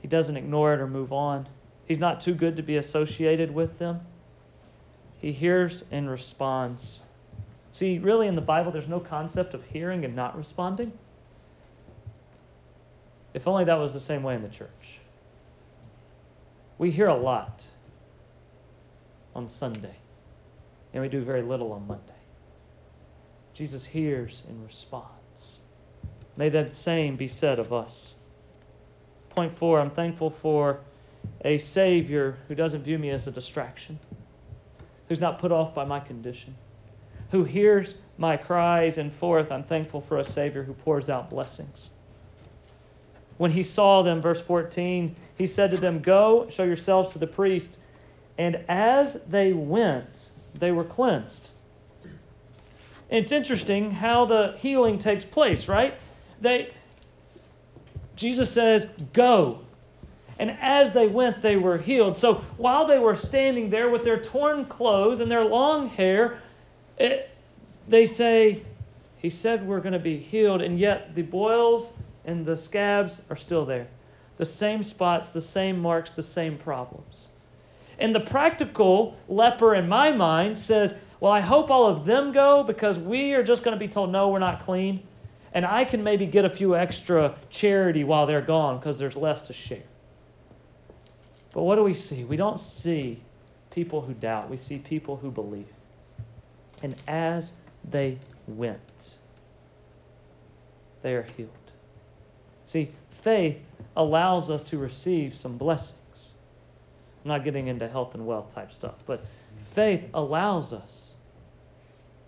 he 0.00 0.08
doesn't 0.08 0.36
ignore 0.36 0.74
it 0.74 0.80
or 0.80 0.88
move 0.88 1.12
on. 1.12 1.46
He's 1.86 1.98
not 1.98 2.22
too 2.22 2.34
good 2.34 2.56
to 2.56 2.62
be 2.62 2.76
associated 2.76 3.52
with 3.54 3.78
them. 3.78 4.00
He 5.20 5.30
hears 5.30 5.84
and 5.90 6.10
responds. 6.10 6.98
See, 7.72 7.98
really 7.98 8.26
in 8.26 8.34
the 8.34 8.40
Bible, 8.40 8.72
there's 8.72 8.88
no 8.88 8.98
concept 8.98 9.54
of 9.54 9.62
hearing 9.64 10.04
and 10.04 10.16
not 10.16 10.36
responding. 10.36 10.92
If 13.34 13.46
only 13.46 13.64
that 13.64 13.78
was 13.78 13.92
the 13.92 14.00
same 14.00 14.22
way 14.22 14.34
in 14.34 14.42
the 14.42 14.48
church. 14.48 15.00
We 16.78 16.90
hear 16.90 17.06
a 17.06 17.16
lot 17.16 17.64
on 19.34 19.48
Sunday, 19.48 19.96
and 20.92 21.02
we 21.02 21.08
do 21.08 21.22
very 21.22 21.42
little 21.42 21.72
on 21.72 21.86
Monday. 21.86 22.12
Jesus 23.54 23.84
hears 23.84 24.42
and 24.48 24.64
responds. 24.64 25.58
May 26.36 26.48
that 26.50 26.72
same 26.72 27.16
be 27.16 27.28
said 27.28 27.58
of 27.58 27.72
us. 27.72 28.14
Point 29.30 29.56
four, 29.58 29.80
I'm 29.80 29.90
thankful 29.90 30.30
for 30.30 30.80
a 31.44 31.58
Savior 31.58 32.38
who 32.48 32.54
doesn't 32.54 32.82
view 32.82 32.98
me 32.98 33.10
as 33.10 33.26
a 33.26 33.30
distraction, 33.30 33.98
who's 35.08 35.20
not 35.20 35.38
put 35.38 35.52
off 35.52 35.74
by 35.74 35.84
my 35.84 36.00
condition, 36.00 36.54
who 37.30 37.44
hears 37.44 37.94
my 38.18 38.36
cries, 38.36 38.98
and 38.98 39.12
fourth, 39.12 39.50
I'm 39.50 39.64
thankful 39.64 40.00
for 40.02 40.18
a 40.18 40.24
Savior 40.24 40.62
who 40.62 40.74
pours 40.74 41.08
out 41.08 41.30
blessings. 41.30 41.90
When 43.38 43.50
he 43.50 43.62
saw 43.62 44.02
them, 44.02 44.20
verse 44.20 44.40
14, 44.40 45.16
he 45.36 45.46
said 45.46 45.70
to 45.70 45.76
them, 45.76 46.00
Go, 46.00 46.46
show 46.50 46.64
yourselves 46.64 47.10
to 47.10 47.18
the 47.18 47.26
priest. 47.26 47.78
And 48.38 48.64
as 48.68 49.14
they 49.28 49.52
went, 49.52 50.30
they 50.54 50.72
were 50.72 50.84
cleansed. 50.84 51.50
it's 53.10 53.32
interesting 53.32 53.90
how 53.90 54.24
the 54.24 54.54
healing 54.58 54.98
takes 54.98 55.24
place, 55.24 55.68
right? 55.68 55.94
They 56.40 56.72
Jesus 58.16 58.50
says, 58.50 58.86
Go. 59.12 59.60
And 60.38 60.56
as 60.60 60.92
they 60.92 61.06
went, 61.06 61.42
they 61.42 61.56
were 61.56 61.78
healed. 61.78 62.16
So 62.16 62.34
while 62.56 62.86
they 62.86 62.98
were 62.98 63.16
standing 63.16 63.70
there 63.70 63.90
with 63.90 64.04
their 64.04 64.20
torn 64.20 64.64
clothes 64.64 65.20
and 65.20 65.30
their 65.30 65.44
long 65.44 65.88
hair, 65.88 66.40
it, 66.98 67.30
they 67.88 68.06
say, 68.06 68.62
He 69.18 69.30
said 69.30 69.66
we're 69.66 69.80
going 69.80 69.92
to 69.92 69.98
be 69.98 70.18
healed, 70.18 70.62
and 70.62 70.78
yet 70.78 71.14
the 71.14 71.22
boils 71.22 71.92
and 72.24 72.46
the 72.46 72.56
scabs 72.56 73.20
are 73.30 73.36
still 73.36 73.64
there. 73.64 73.88
The 74.36 74.46
same 74.46 74.82
spots, 74.82 75.30
the 75.30 75.40
same 75.40 75.78
marks, 75.78 76.12
the 76.12 76.22
same 76.22 76.56
problems. 76.56 77.28
And 77.98 78.14
the 78.14 78.20
practical 78.20 79.16
leper 79.28 79.74
in 79.74 79.88
my 79.88 80.10
mind 80.10 80.58
says, 80.58 80.94
Well, 81.20 81.32
I 81.32 81.40
hope 81.40 81.70
all 81.70 81.86
of 81.86 82.04
them 82.04 82.32
go 82.32 82.62
because 82.62 82.98
we 82.98 83.32
are 83.32 83.42
just 83.42 83.62
going 83.62 83.76
to 83.76 83.78
be 83.78 83.88
told, 83.88 84.10
No, 84.10 84.28
we're 84.28 84.38
not 84.38 84.64
clean. 84.64 85.02
And 85.54 85.66
I 85.66 85.84
can 85.84 86.02
maybe 86.02 86.26
get 86.26 86.44
a 86.44 86.50
few 86.50 86.76
extra 86.76 87.34
charity 87.50 88.04
while 88.04 88.26
they're 88.26 88.40
gone 88.40 88.78
because 88.78 88.98
there's 88.98 89.16
less 89.16 89.42
to 89.48 89.52
share. 89.52 89.82
But 91.52 91.62
what 91.62 91.76
do 91.76 91.82
we 91.82 91.94
see? 91.94 92.24
We 92.24 92.36
don't 92.36 92.58
see 92.58 93.20
people 93.70 94.00
who 94.00 94.14
doubt, 94.14 94.48
we 94.48 94.56
see 94.56 94.78
people 94.78 95.16
who 95.16 95.30
believe. 95.30 95.66
And 96.82 96.96
as 97.06 97.52
they 97.90 98.18
went, 98.46 99.16
they 101.02 101.14
are 101.14 101.26
healed. 101.36 101.50
See, 102.64 102.90
faith 103.22 103.60
allows 103.96 104.50
us 104.50 104.62
to 104.64 104.78
receive 104.78 105.36
some 105.36 105.58
blessings. 105.58 105.98
I'm 107.24 107.28
not 107.28 107.44
getting 107.44 107.68
into 107.68 107.88
health 107.88 108.14
and 108.14 108.26
wealth 108.26 108.54
type 108.54 108.72
stuff, 108.72 108.96
but 109.06 109.24
faith 109.70 110.04
allows 110.14 110.72
us 110.72 111.14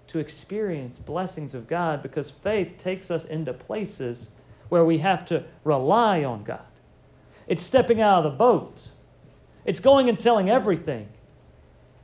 to 0.08 0.18
experience 0.20 0.98
blessings 0.98 1.54
of 1.54 1.66
God 1.66 2.02
because 2.02 2.30
faith 2.30 2.78
takes 2.78 3.10
us 3.10 3.24
into 3.24 3.52
places 3.52 4.28
where 4.68 4.84
we 4.84 4.98
have 4.98 5.24
to 5.26 5.42
rely 5.64 6.24
on 6.24 6.44
God. 6.44 6.64
It's 7.48 7.62
stepping 7.62 8.00
out 8.00 8.24
of 8.24 8.32
the 8.32 8.38
boat, 8.38 8.88
it's 9.64 9.80
going 9.80 10.08
and 10.08 10.18
selling 10.18 10.50
everything. 10.50 11.08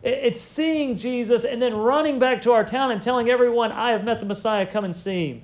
It's 0.02 0.40
seeing 0.40 0.96
Jesus 0.96 1.44
and 1.44 1.60
then 1.60 1.76
running 1.76 2.18
back 2.18 2.40
to 2.42 2.52
our 2.52 2.64
town 2.64 2.90
and 2.90 3.02
telling 3.02 3.28
everyone, 3.28 3.70
I 3.70 3.90
have 3.90 4.02
met 4.02 4.18
the 4.18 4.24
Messiah, 4.24 4.64
come 4.64 4.86
and 4.86 4.96
see 4.96 5.32
him. 5.32 5.42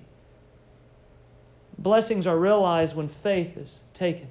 Blessings 1.79 2.27
are 2.27 2.39
realized 2.39 2.97
when 2.97 3.09
faith 3.09 3.59
is 3.59 3.83
taken. 3.93 4.29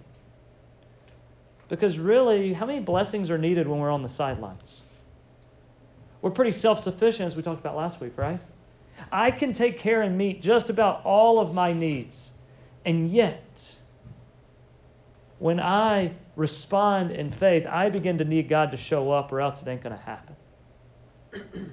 Because 1.68 1.98
really, 1.98 2.54
how 2.54 2.66
many 2.66 2.80
blessings 2.80 3.32
are 3.32 3.38
needed 3.38 3.68
when 3.68 3.80
we're 3.80 3.92
on 3.92 4.04
the 4.04 4.10
sidelines? 4.10 4.82
We're 6.22 6.32
pretty 6.32 6.52
self 6.52 6.80
sufficient, 6.80 7.28
as 7.28 7.36
we 7.36 7.42
talked 7.42 7.60
about 7.60 7.76
last 7.76 8.00
week, 8.00 8.14
right? 8.18 8.40
I 9.12 9.32
can 9.32 9.54
take 9.54 9.78
care 9.78 10.04
and 10.04 10.18
meet 10.18 10.42
just 10.42 10.70
about 10.70 11.04
all 11.04 11.40
of 11.40 11.54
my 11.54 11.74
needs. 11.74 12.32
And 12.86 13.10
yet, 13.10 13.76
when 15.40 15.60
I 15.60 16.14
respond 16.36 17.12
in 17.12 17.32
faith, 17.32 17.66
I 17.68 17.90
begin 17.90 18.18
to 18.20 18.26
need 18.26 18.48
God 18.48 18.72
to 18.72 18.78
show 18.78 19.12
up, 19.12 19.32
or 19.32 19.42
else 19.42 19.62
it 19.62 19.68
ain't 19.68 19.84
going 19.84 19.96
to 19.96 20.02
happen. 20.02 20.36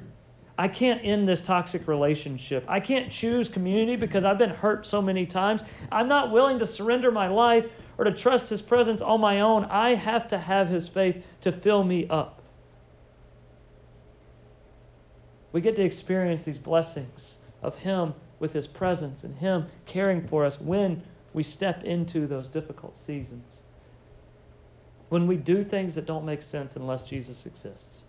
I 0.58 0.68
can't 0.68 1.00
end 1.02 1.28
this 1.28 1.42
toxic 1.42 1.88
relationship. 1.88 2.64
I 2.68 2.78
can't 2.78 3.11
choose 3.11 3.49
community 3.49 3.96
because 3.96 4.25
I've 4.25 4.38
been 4.38 4.50
hurt 4.50 4.87
so 4.87 5.00
many 5.00 5.26
times. 5.26 5.62
I'm 5.90 6.08
not 6.08 6.30
willing 6.30 6.58
to 6.58 6.66
surrender 6.66 7.11
my 7.11 7.26
life 7.26 7.66
or 8.02 8.04
to 8.06 8.11
trust 8.11 8.49
His 8.49 8.61
presence 8.61 9.00
on 9.00 9.21
my 9.21 9.42
own. 9.42 9.64
I 9.66 9.94
have 9.94 10.26
to 10.28 10.38
have 10.38 10.68
His 10.68 10.88
faith 10.88 11.25
to 11.42 11.52
fill 11.52 11.85
me 11.85 12.09
up. 12.09 12.42
We 15.52 15.61
get 15.61 15.76
to 15.76 15.85
experience 15.85 16.42
these 16.42 16.59
blessings 16.59 17.37
of 17.62 17.78
Him 17.78 18.12
with 18.40 18.52
His 18.52 18.66
presence 18.66 19.23
and 19.23 19.37
Him 19.37 19.66
caring 19.87 20.26
for 20.26 20.44
us 20.44 20.61
when 20.61 21.00
we 21.32 21.44
step 21.44 21.85
into 21.85 22.26
those 22.26 22.49
difficult 22.49 22.97
seasons. 22.97 23.61
When 25.11 25.28
we 25.28 25.37
do 25.37 25.62
things 25.62 25.94
that 25.94 26.04
don't 26.04 26.25
make 26.25 26.42
sense 26.42 26.75
unless 26.75 27.04
Jesus 27.04 27.47
exists. 27.47 28.02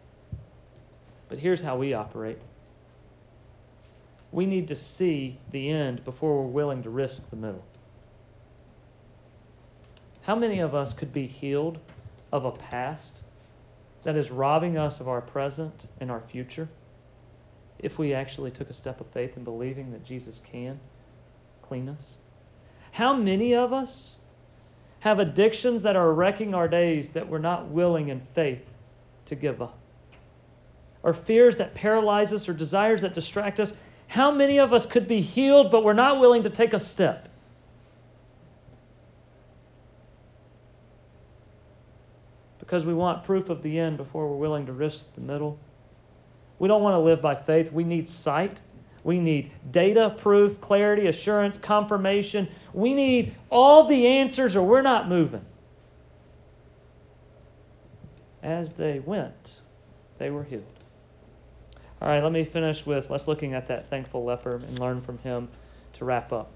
But 1.30 1.38
here's 1.38 1.62
how 1.62 1.78
we 1.78 1.94
operate 1.94 2.40
we 4.32 4.48
need 4.48 4.68
to 4.70 4.76
see 4.76 5.38
the 5.52 5.70
end 5.70 6.04
before 6.04 6.42
we're 6.42 6.50
willing 6.50 6.82
to 6.82 6.90
risk 6.90 7.30
the 7.30 7.36
middle. 7.36 7.64
How 10.24 10.36
many 10.36 10.60
of 10.60 10.74
us 10.74 10.94
could 10.94 11.12
be 11.12 11.28
healed 11.28 11.78
of 12.32 12.46
a 12.46 12.52
past 12.52 13.22
that 14.04 14.16
is 14.16 14.32
robbing 14.32 14.78
us 14.78 15.02
of 15.02 15.10
our 15.10 15.20
present 15.20 15.88
and 16.00 16.10
our 16.10 16.22
future 16.22 16.70
if 17.80 18.00
we 18.00 18.14
actually 18.14 18.52
took 18.52 18.70
a 18.70 18.74
step 18.74 19.02
of 19.02 19.08
faith 19.08 19.36
in 19.36 19.44
believing 19.44 19.92
that 19.92 20.06
Jesus 20.06 20.42
can 20.50 20.80
clean 21.62 21.90
us? 21.90 22.16
How 22.94 23.14
many 23.14 23.54
of 23.54 23.74
us 23.74 24.16
have 25.02 25.20
addictions 25.20 25.82
that 25.82 25.98
are 25.98 26.14
wrecking 26.14 26.54
our 26.54 26.70
days 26.70 27.10
that 27.10 27.28
we're 27.28 27.40
not 27.40 27.68
willing 27.68 28.08
in 28.08 28.22
faith 28.34 28.64
to 29.26 29.36
give 29.36 29.62
up? 29.62 29.78
Or 31.04 31.14
fears 31.14 31.58
that 31.58 31.74
paralyze 31.74 32.32
us 32.32 32.48
or 32.48 32.54
desires 32.54 33.02
that 33.02 33.14
distract 33.14 33.60
us? 33.60 33.74
How 34.08 34.32
many 34.32 34.60
of 34.60 34.72
us 34.72 34.86
could 34.86 35.06
be 35.06 35.20
healed 35.20 35.70
but 35.70 35.84
we're 35.84 35.92
not 35.92 36.22
willing 36.22 36.44
to 36.44 36.50
take 36.50 36.72
a 36.72 36.80
step? 36.80 37.28
Because 42.64 42.86
we 42.86 42.94
want 42.94 43.26
proof 43.26 43.50
of 43.50 43.62
the 43.62 43.78
end 43.78 43.98
before 43.98 44.26
we're 44.30 44.38
willing 44.38 44.66
to 44.66 44.72
risk 44.72 45.06
the 45.16 45.22
middle. 45.22 45.60
We 46.60 46.70
don't 46.70 46.82
want 46.82 46.94
to 46.94 47.00
live 47.00 47.22
by 47.22 47.36
faith. 47.36 47.74
We 47.74 47.84
need 47.84 48.08
sight. 48.08 48.62
We 49.04 49.20
need 49.20 49.52
data, 49.72 50.16
proof, 50.18 50.62
clarity, 50.62 51.08
assurance, 51.08 51.58
confirmation. 51.58 52.48
We 52.74 52.94
need 52.94 53.36
all 53.50 53.86
the 53.86 54.08
answers 54.08 54.56
or 54.56 54.66
we're 54.66 54.82
not 54.82 55.10
moving. 55.10 55.44
As 58.42 58.72
they 58.72 59.00
went, 59.00 59.56
they 60.18 60.30
were 60.30 60.46
healed. 60.46 60.64
All 62.02 62.08
right, 62.08 62.24
let 62.24 62.32
me 62.32 62.46
finish 62.46 62.86
with 62.86 63.10
let's 63.10 63.28
looking 63.28 63.54
at 63.54 63.68
that 63.68 63.90
thankful 63.90 64.24
leper 64.24 64.56
and 64.56 64.80
learn 64.80 65.02
from 65.02 65.18
him 65.18 65.50
to 65.98 66.06
wrap 66.06 66.32
up. 66.32 66.50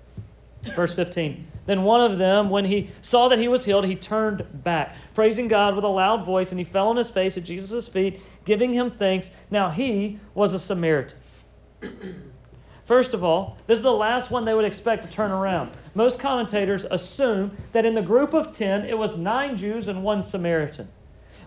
Verse 0.76 0.94
15. 0.94 1.46
Then 1.66 1.84
one 1.84 2.00
of 2.10 2.18
them, 2.18 2.50
when 2.50 2.64
he 2.64 2.90
saw 3.02 3.28
that 3.28 3.40
he 3.40 3.48
was 3.48 3.66
healed, 3.66 3.86
he 3.86 3.96
turned 3.96 4.46
back, 4.64 4.96
praising 5.14 5.48
God 5.48 5.76
with 5.76 5.84
a 5.84 5.90
loud 5.90 6.26
voice, 6.26 6.52
and 6.52 6.60
he 6.60 6.64
fell 6.64 6.88
on 6.88 6.96
his 6.96 7.10
face 7.10 7.38
at 7.38 7.44
Jesus' 7.44 7.88
feet, 7.88 8.22
giving 8.46 8.72
him 8.72 8.92
thanks. 8.92 9.32
Now 9.52 9.70
he 9.70 10.20
was 10.34 10.54
a 10.54 10.60
Samaritan. 10.60 11.18
First 12.86 13.14
of 13.14 13.22
all, 13.22 13.58
this 13.68 13.80
is 13.80 13.84
the 13.84 13.92
last 13.92 14.32
one 14.32 14.46
they 14.46 14.54
would 14.54 14.64
expect 14.64 15.04
to 15.04 15.10
turn 15.10 15.32
around. 15.32 15.72
Most 15.94 16.20
commentators 16.20 16.86
assume 16.86 17.52
that 17.74 17.86
in 17.86 17.94
the 17.94 18.02
group 18.02 18.34
of 18.34 18.54
10, 18.54 18.86
it 18.86 18.98
was 18.98 19.18
nine 19.18 19.58
Jews 19.58 19.90
and 19.90 20.04
one 20.04 20.24
Samaritan. 20.24 20.88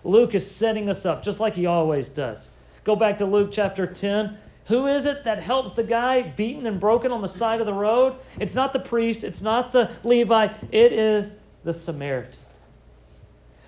Luke 0.03 0.35
is 0.35 0.49
setting 0.49 0.87
us 0.87 1.03
up, 1.03 1.23
just 1.23 1.39
like 1.39 1.55
he 1.55 1.65
always 1.65 2.09
does. 2.09 2.49
Go 2.83 2.95
back 2.95 3.17
to 3.17 3.25
Luke 3.25 3.49
chapter 3.51 3.87
10. 3.87 4.37
Who 4.71 4.87
is 4.87 5.03
it 5.03 5.25
that 5.25 5.43
helps 5.43 5.73
the 5.73 5.83
guy 5.83 6.21
beaten 6.21 6.65
and 6.65 6.79
broken 6.79 7.11
on 7.11 7.21
the 7.21 7.27
side 7.27 7.59
of 7.59 7.65
the 7.65 7.73
road? 7.73 8.15
It's 8.39 8.55
not 8.55 8.71
the 8.71 8.79
priest, 8.79 9.25
it's 9.25 9.41
not 9.41 9.73
the 9.73 9.91
Levite, 10.05 10.55
it 10.71 10.93
is 10.93 11.35
the 11.65 11.73
Samaritan. 11.73 12.39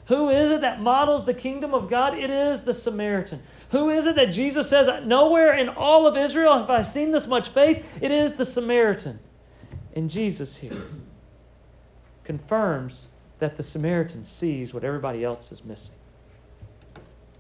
Who 0.06 0.30
is 0.30 0.50
it 0.50 0.62
that 0.62 0.80
models 0.80 1.26
the 1.26 1.34
kingdom 1.34 1.74
of 1.74 1.90
God? 1.90 2.18
It 2.18 2.30
is 2.30 2.62
the 2.62 2.72
Samaritan. 2.72 3.42
Who 3.72 3.90
is 3.90 4.06
it 4.06 4.16
that 4.16 4.28
Jesus 4.28 4.70
says, 4.70 4.88
Nowhere 5.06 5.56
in 5.56 5.68
all 5.68 6.08
of 6.08 6.16
Israel 6.16 6.58
have 6.58 6.70
I 6.70 6.84
seen 6.84 7.12
this 7.12 7.28
much 7.28 7.50
faith? 7.50 7.86
It 8.00 8.12
is 8.12 8.36
the 8.36 8.46
Samaritan. 8.46 9.20
And 9.98 10.10
Jesus 10.10 10.56
here 10.56 10.72
confirms 12.24 13.08
that 13.40 13.58
the 13.58 13.64
Samaritan 13.64 14.24
sees 14.24 14.74
what 14.74 14.86
everybody 14.86 15.26
else 15.26 15.52
is 15.52 15.66
missing. 15.66 15.96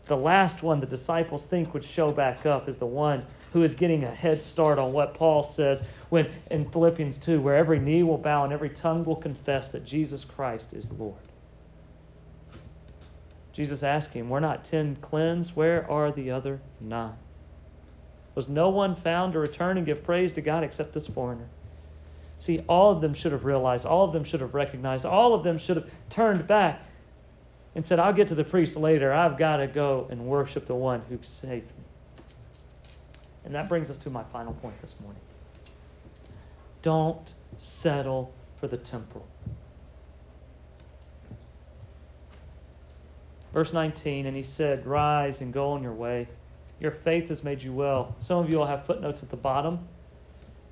The 0.07 0.17
last 0.17 0.63
one 0.63 0.81
the 0.81 0.85
disciples 0.85 1.45
think 1.45 1.73
would 1.73 1.85
show 1.85 2.11
back 2.11 2.45
up 2.45 2.67
is 2.67 2.75
the 2.75 2.85
one 2.85 3.25
who 3.53 3.63
is 3.63 3.75
getting 3.75 4.03
a 4.03 4.11
head 4.11 4.41
start 4.41 4.79
on 4.79 4.91
what 4.91 5.13
Paul 5.13 5.43
says 5.43 5.83
when 6.09 6.27
in 6.49 6.69
Philippians 6.69 7.19
2, 7.19 7.39
where 7.39 7.55
every 7.55 7.79
knee 7.79 8.01
will 8.01 8.17
bow 8.17 8.43
and 8.43 8.51
every 8.51 8.69
tongue 8.69 9.03
will 9.03 9.15
confess 9.15 9.69
that 9.69 9.85
Jesus 9.85 10.25
Christ 10.25 10.73
is 10.73 10.91
Lord. 10.91 11.15
Jesus 13.53 13.83
asked 13.83 14.11
him, 14.11 14.27
We're 14.29 14.39
not 14.39 14.65
ten 14.65 14.95
cleansed. 14.95 15.55
Where 15.55 15.89
are 15.89 16.11
the 16.11 16.31
other 16.31 16.59
nine? 16.81 17.13
Was 18.33 18.49
no 18.49 18.69
one 18.69 18.95
found 18.95 19.33
to 19.33 19.39
return 19.39 19.77
and 19.77 19.85
give 19.85 20.03
praise 20.03 20.31
to 20.33 20.41
God 20.41 20.63
except 20.63 20.91
this 20.91 21.05
foreigner? 21.05 21.45
See, 22.39 22.63
all 22.67 22.91
of 22.91 23.01
them 23.01 23.13
should 23.13 23.31
have 23.31 23.45
realized, 23.45 23.85
all 23.85 24.03
of 24.03 24.13
them 24.13 24.23
should 24.23 24.41
have 24.41 24.55
recognized, 24.55 25.05
all 25.05 25.35
of 25.35 25.43
them 25.43 25.59
should 25.59 25.77
have 25.77 25.89
turned 26.09 26.47
back 26.47 26.81
and 27.75 27.85
said, 27.85 27.99
I'll 27.99 28.13
get 28.13 28.29
to 28.29 28.35
the 28.35 28.43
priest 28.43 28.75
later. 28.75 29.13
I've 29.13 29.37
got 29.37 29.57
to 29.57 29.67
go 29.67 30.07
and 30.09 30.25
worship 30.25 30.65
the 30.65 30.75
one 30.75 31.03
who 31.07 31.19
saved 31.21 31.67
me. 31.67 31.83
And 33.45 33.53
that 33.53 33.67
brings 33.67 33.89
us 33.89 33.97
to 33.99 34.09
my 34.09 34.23
final 34.23 34.53
point 34.53 34.79
this 34.81 34.95
morning. 35.01 35.21
Don't 36.81 37.33
settle 37.57 38.33
for 38.59 38.67
the 38.67 38.77
temporal. 38.77 39.25
Verse 43.53 43.71
19, 43.71 44.25
and 44.25 44.35
he 44.35 44.43
said, 44.43 44.85
Rise 44.85 45.41
and 45.41 45.53
go 45.53 45.71
on 45.71 45.83
your 45.83 45.93
way. 45.93 46.27
Your 46.79 46.91
faith 46.91 47.29
has 47.29 47.43
made 47.43 47.61
you 47.61 47.71
well. 47.71 48.15
Some 48.19 48.39
of 48.39 48.49
you 48.49 48.57
will 48.57 48.65
have 48.65 48.85
footnotes 48.85 49.21
at 49.21 49.29
the 49.29 49.37
bottom, 49.37 49.87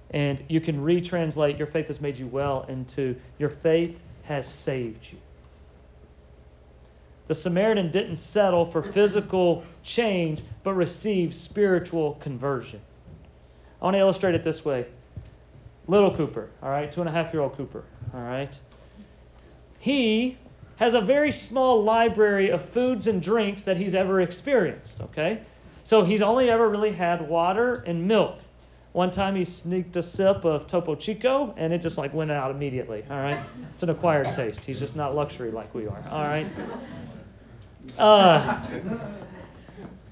and 0.10 0.44
you 0.50 0.60
can 0.60 0.84
retranslate 0.84 1.58
your 1.58 1.68
faith 1.68 1.88
has 1.88 2.02
made 2.02 2.18
you 2.18 2.28
well 2.28 2.66
into 2.68 3.16
your 3.38 3.50
faith 3.50 4.00
has 4.24 4.48
saved 4.48 5.08
you. 5.12 5.18
The 7.28 7.36
Samaritan 7.36 7.92
didn't 7.92 8.18
settle 8.18 8.66
for 8.66 8.84
physical 8.84 9.64
change, 9.84 10.42
but 10.64 10.74
received 10.74 11.34
spiritual 11.36 12.16
conversion. 12.16 12.82
I 13.82 13.86
want 13.86 13.96
to 13.96 14.00
illustrate 14.00 14.36
it 14.36 14.44
this 14.44 14.66
way. 14.66 14.86
Little 15.88 16.16
Cooper, 16.16 16.50
all 16.62 16.70
right, 16.70 16.92
two 16.92 17.02
and 17.02 17.10
a 17.10 17.14
half 17.14 17.34
year 17.34 17.42
old 17.42 17.56
Cooper, 17.56 17.84
all 18.14 18.22
right. 18.22 18.58
He 19.80 20.38
has 20.76 20.94
a 20.94 21.02
very 21.02 21.32
small 21.32 21.84
library 21.84 22.50
of 22.50 22.64
foods 22.70 23.08
and 23.08 23.22
drinks 23.22 23.64
that 23.64 23.78
he's 23.78 23.96
ever 23.96 24.22
experienced, 24.22 25.02
okay? 25.02 25.42
So 25.84 26.04
he's 26.04 26.22
only 26.22 26.50
ever 26.50 26.70
really 26.70 26.92
had 26.92 27.28
water 27.28 27.84
and 27.88 28.08
milk. 28.08 28.38
One 28.94 29.10
time 29.10 29.36
he 29.36 29.46
sneaked 29.46 29.96
a 29.96 30.04
sip 30.04 30.44
of 30.44 30.68
Topo 30.68 30.96
Chico 30.96 31.54
and 31.56 31.72
it 31.72 31.82
just 31.82 31.98
like 31.98 32.14
went 32.14 32.30
out 32.30 32.52
immediately, 32.52 33.06
all 33.10 33.18
right? 33.18 33.40
It's 33.74 33.84
an 33.84 33.90
acquired 33.90 34.28
taste. 34.36 34.64
He's 34.66 34.80
just 34.80 34.96
not 34.98 35.16
luxury 35.16 35.50
like 35.50 35.74
we 35.74 35.88
are, 35.88 36.04
all 36.10 36.24
right? 36.24 36.48
Uh, 37.98 38.60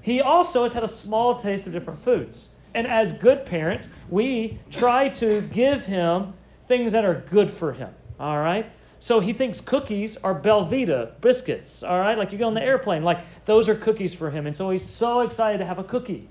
he 0.00 0.22
also 0.22 0.62
has 0.62 0.72
had 0.72 0.82
a 0.82 0.88
small 0.88 1.38
taste 1.38 1.66
of 1.66 1.72
different 1.72 2.02
foods. 2.02 2.48
And 2.74 2.86
as 2.86 3.12
good 3.12 3.44
parents, 3.44 3.88
we 4.08 4.58
try 4.70 5.08
to 5.10 5.42
give 5.42 5.82
him 5.84 6.32
things 6.66 6.92
that 6.92 7.04
are 7.04 7.22
good 7.28 7.50
for 7.50 7.72
him, 7.72 7.90
all 8.18 8.38
right? 8.38 8.64
So 8.98 9.20
he 9.20 9.32
thinks 9.32 9.60
cookies 9.60 10.16
are 10.18 10.34
Belvita 10.34 11.20
biscuits, 11.20 11.82
all 11.82 11.98
right? 11.98 12.16
Like 12.16 12.32
you 12.32 12.38
go 12.38 12.46
on 12.46 12.54
the 12.54 12.62
airplane, 12.62 13.02
like 13.02 13.18
those 13.44 13.68
are 13.68 13.74
cookies 13.74 14.14
for 14.14 14.30
him. 14.30 14.46
And 14.46 14.56
so 14.56 14.70
he's 14.70 14.84
so 14.84 15.20
excited 15.20 15.58
to 15.58 15.66
have 15.66 15.78
a 15.78 15.84
cookie. 15.84 16.28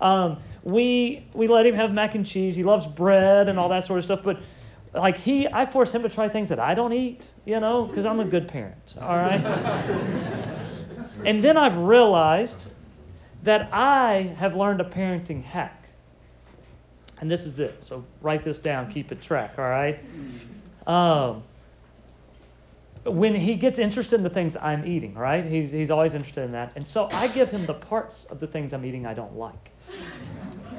Um, 0.00 0.38
we 0.64 1.26
we 1.34 1.48
let 1.48 1.66
him 1.66 1.74
have 1.74 1.92
mac 1.92 2.14
and 2.14 2.24
cheese. 2.24 2.54
He 2.54 2.64
loves 2.64 2.86
bread 2.86 3.48
and 3.48 3.58
all 3.58 3.68
that 3.70 3.84
sort 3.84 3.98
of 3.98 4.04
stuff. 4.04 4.20
But 4.22 4.40
like 4.94 5.16
he, 5.16 5.48
I 5.48 5.66
force 5.66 5.92
him 5.92 6.02
to 6.02 6.08
try 6.08 6.28
things 6.28 6.48
that 6.50 6.60
I 6.60 6.74
don't 6.74 6.92
eat, 6.92 7.30
you 7.44 7.60
know, 7.60 7.86
because 7.86 8.04
I'm 8.04 8.20
a 8.20 8.24
good 8.24 8.46
parent, 8.46 8.94
all 9.00 9.16
right? 9.16 9.40
and 11.24 11.42
then 11.42 11.56
I've 11.56 11.76
realized 11.76 12.70
that 13.42 13.72
I 13.72 14.34
have 14.36 14.54
learned 14.54 14.80
a 14.80 14.84
parenting 14.84 15.42
hack. 15.42 15.78
And 17.20 17.30
this 17.30 17.46
is 17.46 17.60
it. 17.60 17.82
So 17.82 18.04
write 18.20 18.42
this 18.42 18.58
down, 18.58 18.90
keep 18.90 19.12
it 19.12 19.22
track, 19.22 19.54
all 19.58 19.64
right? 19.64 20.00
Um, 20.86 21.42
when 23.04 23.34
he 23.34 23.54
gets 23.54 23.78
interested 23.78 24.16
in 24.16 24.22
the 24.22 24.30
things 24.30 24.56
I'm 24.56 24.84
eating, 24.86 25.14
right? 25.14 25.44
He's, 25.44 25.72
he's 25.72 25.90
always 25.90 26.14
interested 26.14 26.44
in 26.44 26.52
that. 26.52 26.72
And 26.76 26.86
so 26.86 27.08
I 27.12 27.28
give 27.28 27.50
him 27.50 27.66
the 27.66 27.74
parts 27.74 28.24
of 28.26 28.40
the 28.40 28.46
things 28.46 28.72
I'm 28.72 28.84
eating 28.84 29.06
I 29.06 29.14
don't 29.14 29.36
like. 29.36 29.71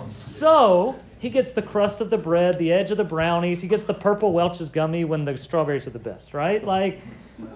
So 0.09 0.95
he 1.19 1.29
gets 1.29 1.51
the 1.51 1.62
crust 1.62 2.01
of 2.01 2.09
the 2.09 2.17
bread, 2.17 2.57
the 2.59 2.71
edge 2.71 2.91
of 2.91 2.97
the 2.97 3.03
brownies. 3.03 3.62
He 3.62 3.67
gets 3.67 3.83
the 3.83 3.93
purple 3.93 4.33
Welch's 4.33 4.69
gummy 4.69 5.05
when 5.05 5.25
the 5.25 5.38
strawberries 5.38 5.88
are 5.88 5.91
the 5.91 5.99
best, 5.99 6.33
right? 6.33 6.63
Like 6.63 7.01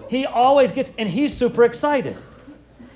he 0.08 0.26
always 0.26 0.72
gets, 0.72 0.90
and 0.98 1.08
he's 1.08 1.36
super 1.36 1.64
excited. 1.64 2.16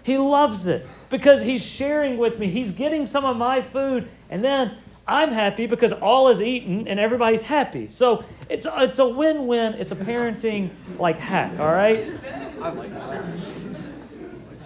He 0.02 0.18
loves 0.18 0.66
it 0.66 0.86
because 1.10 1.42
he's 1.42 1.64
sharing 1.64 2.16
with 2.16 2.38
me. 2.38 2.48
He's 2.48 2.70
getting 2.70 3.06
some 3.06 3.24
of 3.24 3.36
my 3.36 3.60
food, 3.62 4.08
and 4.30 4.42
then 4.42 4.76
I'm 5.06 5.30
happy 5.30 5.66
because 5.66 5.92
all 5.92 6.28
is 6.28 6.40
eaten 6.40 6.88
and 6.88 6.98
everybody's 6.98 7.42
happy. 7.42 7.88
So 7.88 8.24
it's 8.48 8.66
a, 8.66 8.84
it's 8.84 8.98
a 8.98 9.08
win-win. 9.08 9.74
It's 9.74 9.90
a 9.90 9.96
parenting 9.96 10.70
like 10.98 11.18
hack, 11.18 11.58
all 11.58 11.72
right? 11.72 12.10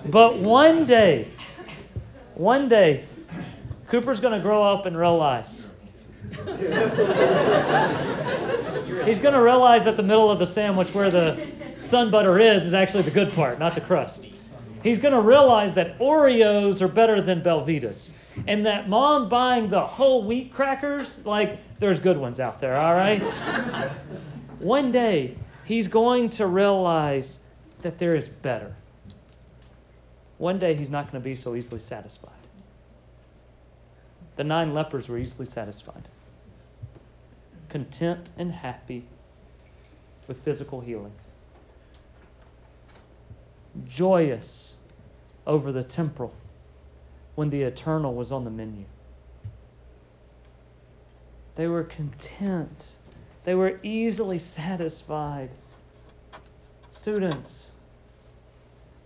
But 0.06 0.38
one 0.38 0.84
day, 0.84 1.28
one 2.34 2.68
day, 2.68 3.04
Cooper's 3.88 4.20
going 4.20 4.34
to 4.34 4.40
grow 4.40 4.62
up 4.62 4.86
and 4.86 4.96
realize. 4.96 5.68
He's 9.04 9.20
going 9.20 9.34
to 9.34 9.42
realize 9.42 9.84
that 9.84 9.96
the 9.96 10.02
middle 10.02 10.30
of 10.30 10.38
the 10.38 10.46
sandwich 10.46 10.92
where 10.92 11.10
the 11.10 11.46
sun 11.80 12.10
butter 12.10 12.38
is 12.38 12.64
is 12.64 12.74
actually 12.74 13.04
the 13.04 13.10
good 13.10 13.32
part, 13.32 13.58
not 13.58 13.74
the 13.74 13.80
crust. 13.80 14.28
He's 14.82 14.98
going 14.98 15.14
to 15.14 15.20
realize 15.20 15.72
that 15.74 15.98
Oreos 15.98 16.80
are 16.80 16.88
better 16.88 17.20
than 17.22 17.42
Belvitas 17.42 18.12
and 18.46 18.66
that 18.66 18.88
mom 18.88 19.28
buying 19.28 19.70
the 19.70 19.80
whole 19.80 20.24
wheat 20.24 20.52
crackers, 20.52 21.24
like 21.24 21.58
there's 21.78 21.98
good 21.98 22.16
ones 22.16 22.40
out 22.40 22.60
there, 22.60 22.76
all 22.76 22.94
right? 22.94 23.22
One 24.58 24.92
day, 24.92 25.36
he's 25.64 25.88
going 25.88 26.30
to 26.30 26.46
realize 26.46 27.38
that 27.82 27.98
there 27.98 28.14
is 28.14 28.28
better. 28.28 28.74
One 30.38 30.58
day, 30.58 30.74
he's 30.74 30.90
not 30.90 31.10
going 31.10 31.22
to 31.22 31.24
be 31.24 31.34
so 31.34 31.54
easily 31.54 31.80
satisfied. 31.80 32.32
The 34.36 34.44
nine 34.44 34.74
lepers 34.74 35.08
were 35.08 35.18
easily 35.18 35.46
satisfied, 35.46 36.08
content 37.70 38.30
and 38.36 38.52
happy 38.52 39.04
with 40.28 40.40
physical 40.40 40.80
healing, 40.80 41.12
joyous 43.88 44.74
over 45.46 45.72
the 45.72 45.82
temporal 45.82 46.34
when 47.34 47.48
the 47.48 47.62
eternal 47.62 48.14
was 48.14 48.30
on 48.30 48.44
the 48.44 48.50
menu. 48.50 48.84
They 51.54 51.66
were 51.66 51.84
content. 51.84 52.92
They 53.44 53.54
were 53.54 53.80
easily 53.82 54.38
satisfied. 54.38 55.48
Students, 56.92 57.70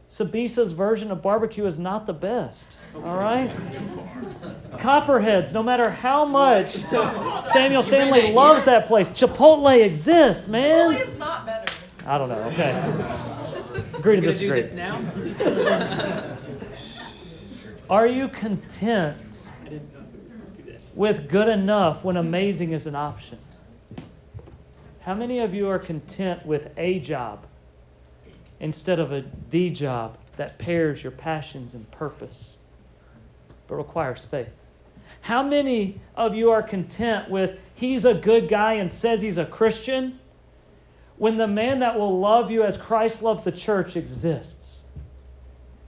Sabisa's 0.09 0.73
version 0.73 1.13
of 1.13 1.23
barbecue 1.23 1.67
is 1.67 1.79
not 1.79 2.07
the 2.07 2.13
best. 2.13 2.77
All 2.97 3.17
right? 3.17 3.51
Uh, 4.73 4.77
Copperheads, 4.79 5.53
no 5.53 5.63
matter 5.63 5.91
how 5.91 6.25
much 6.25 6.73
Samuel 7.53 7.83
Stanley 7.83 8.33
loves 8.33 8.65
that 8.65 8.87
place, 8.87 9.11
Chipotle 9.11 9.85
exists, 9.85 10.49
man. 10.49 10.95
Chipotle 10.95 11.09
is 11.13 11.19
not 11.19 11.47
better. 11.47 11.73
I 12.07 12.19
don't 12.19 12.29
know. 12.29 12.43
Okay. 12.45 12.73
Agree 13.99 14.17
to 14.17 14.23
disagree. 14.23 14.63
Are 17.91 18.07
you 18.07 18.29
content 18.29 19.17
with 20.95 21.29
good 21.29 21.49
enough 21.49 22.05
when 22.05 22.17
amazing 22.17 22.73
is 22.73 22.87
an 22.87 22.95
option? 22.95 23.39
How 25.01 25.15
many 25.15 25.41
of 25.41 25.53
you 25.55 25.69
are 25.69 25.79
content 25.79 26.47
with 26.47 26.71
a 26.77 27.01
job 27.01 27.47
instead 28.61 28.99
of 29.01 29.13
a 29.13 29.25
the 29.51 29.71
job 29.71 30.17
that 30.37 30.59
pairs 30.59 31.03
your 31.03 31.11
passions 31.11 31.75
and 31.75 31.91
purpose 31.91 32.59
but 33.67 33.75
requires 33.77 34.25
faith? 34.25 34.49
How 35.21 35.43
many 35.43 36.01
of 36.17 36.35
you 36.35 36.51
are 36.51 36.63
content 36.63 37.31
with 37.31 37.59
he's 37.75 38.05
a 38.05 38.15
good 38.15 38.49
guy 38.49 38.75
and 38.75 38.91
says 38.91 39.21
he's 39.21 39.39
a 39.39 39.47
Christian 39.47 40.19
when 41.17 41.37
the 41.37 41.47
man 41.47 41.81
that 41.81 41.99
will 41.99 42.19
love 42.19 42.51
you 42.51 42.63
as 42.63 42.77
Christ 42.77 43.23
loved 43.23 43.45
the 43.45 43.53
church 43.53 43.97
exists? 43.97 44.83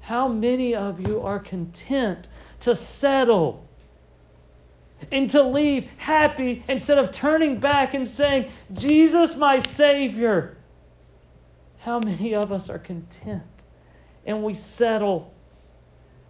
How 0.01 0.29
many 0.29 0.75
of 0.75 1.01
you 1.01 1.21
are 1.21 1.39
content 1.39 2.29
to 2.61 2.75
settle 2.75 3.67
and 5.11 5.31
to 5.31 5.43
leave 5.43 5.89
happy 5.97 6.65
instead 6.69 6.99
of 6.99 7.11
turning 7.11 7.59
back 7.59 7.95
and 7.95 8.09
saying, 8.09 8.51
Jesus, 8.73 9.37
my 9.37 9.59
Savior? 9.59 10.57
How 11.79 11.99
many 11.99 12.35
of 12.35 12.53
us 12.53 12.69
are 12.69 12.79
content 12.79 13.43
and 14.27 14.45
we 14.45 14.55
settle 14.55 15.32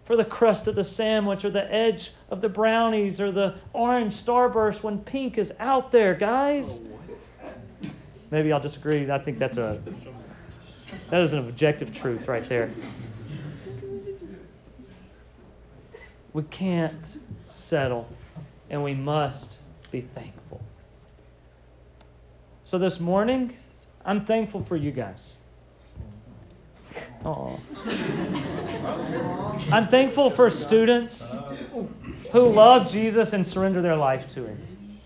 for 0.05 0.15
the 0.15 0.25
crust 0.25 0.67
of 0.67 0.75
the 0.75 0.83
sandwich 0.83 1.45
or 1.45 1.49
the 1.49 1.71
edge 1.73 2.11
of 2.29 2.41
the 2.41 2.49
brownies 2.49 3.21
or 3.21 3.31
the 3.31 3.55
orange 3.73 4.13
starburst 4.13 4.83
when 4.83 4.99
pink 4.99 5.37
is 5.37 5.53
out 5.59 5.91
there, 5.91 6.13
guys. 6.13 6.81
Oh, 6.81 7.89
Maybe 8.31 8.51
I'll 8.51 8.59
disagree. 8.59 9.09
I 9.09 9.19
think 9.19 9.37
that's 9.37 9.57
a 9.57 9.81
that 11.09 11.21
is 11.21 11.33
an 11.33 11.39
objective 11.39 11.93
truth 11.93 12.27
right 12.27 12.47
there. 12.49 12.71
We 16.33 16.41
can't 16.43 17.19
settle 17.45 18.07
and 18.71 18.83
we 18.83 18.95
must 18.95 19.59
be 19.91 20.01
thankful. 20.01 20.59
So 22.65 22.79
this 22.79 22.99
morning, 22.99 23.55
I'm 24.03 24.25
thankful 24.25 24.63
for 24.63 24.75
you 24.75 24.91
guys. 24.91 25.37
Aww. 27.23 28.49
I'm 29.71 29.85
thankful 29.85 30.29
for 30.29 30.49
students 30.49 31.35
who 32.31 32.45
love 32.45 32.91
Jesus 32.91 33.33
and 33.33 33.45
surrender 33.45 33.81
their 33.81 33.95
life 33.95 34.27
to 34.33 34.45
Him, 34.45 34.99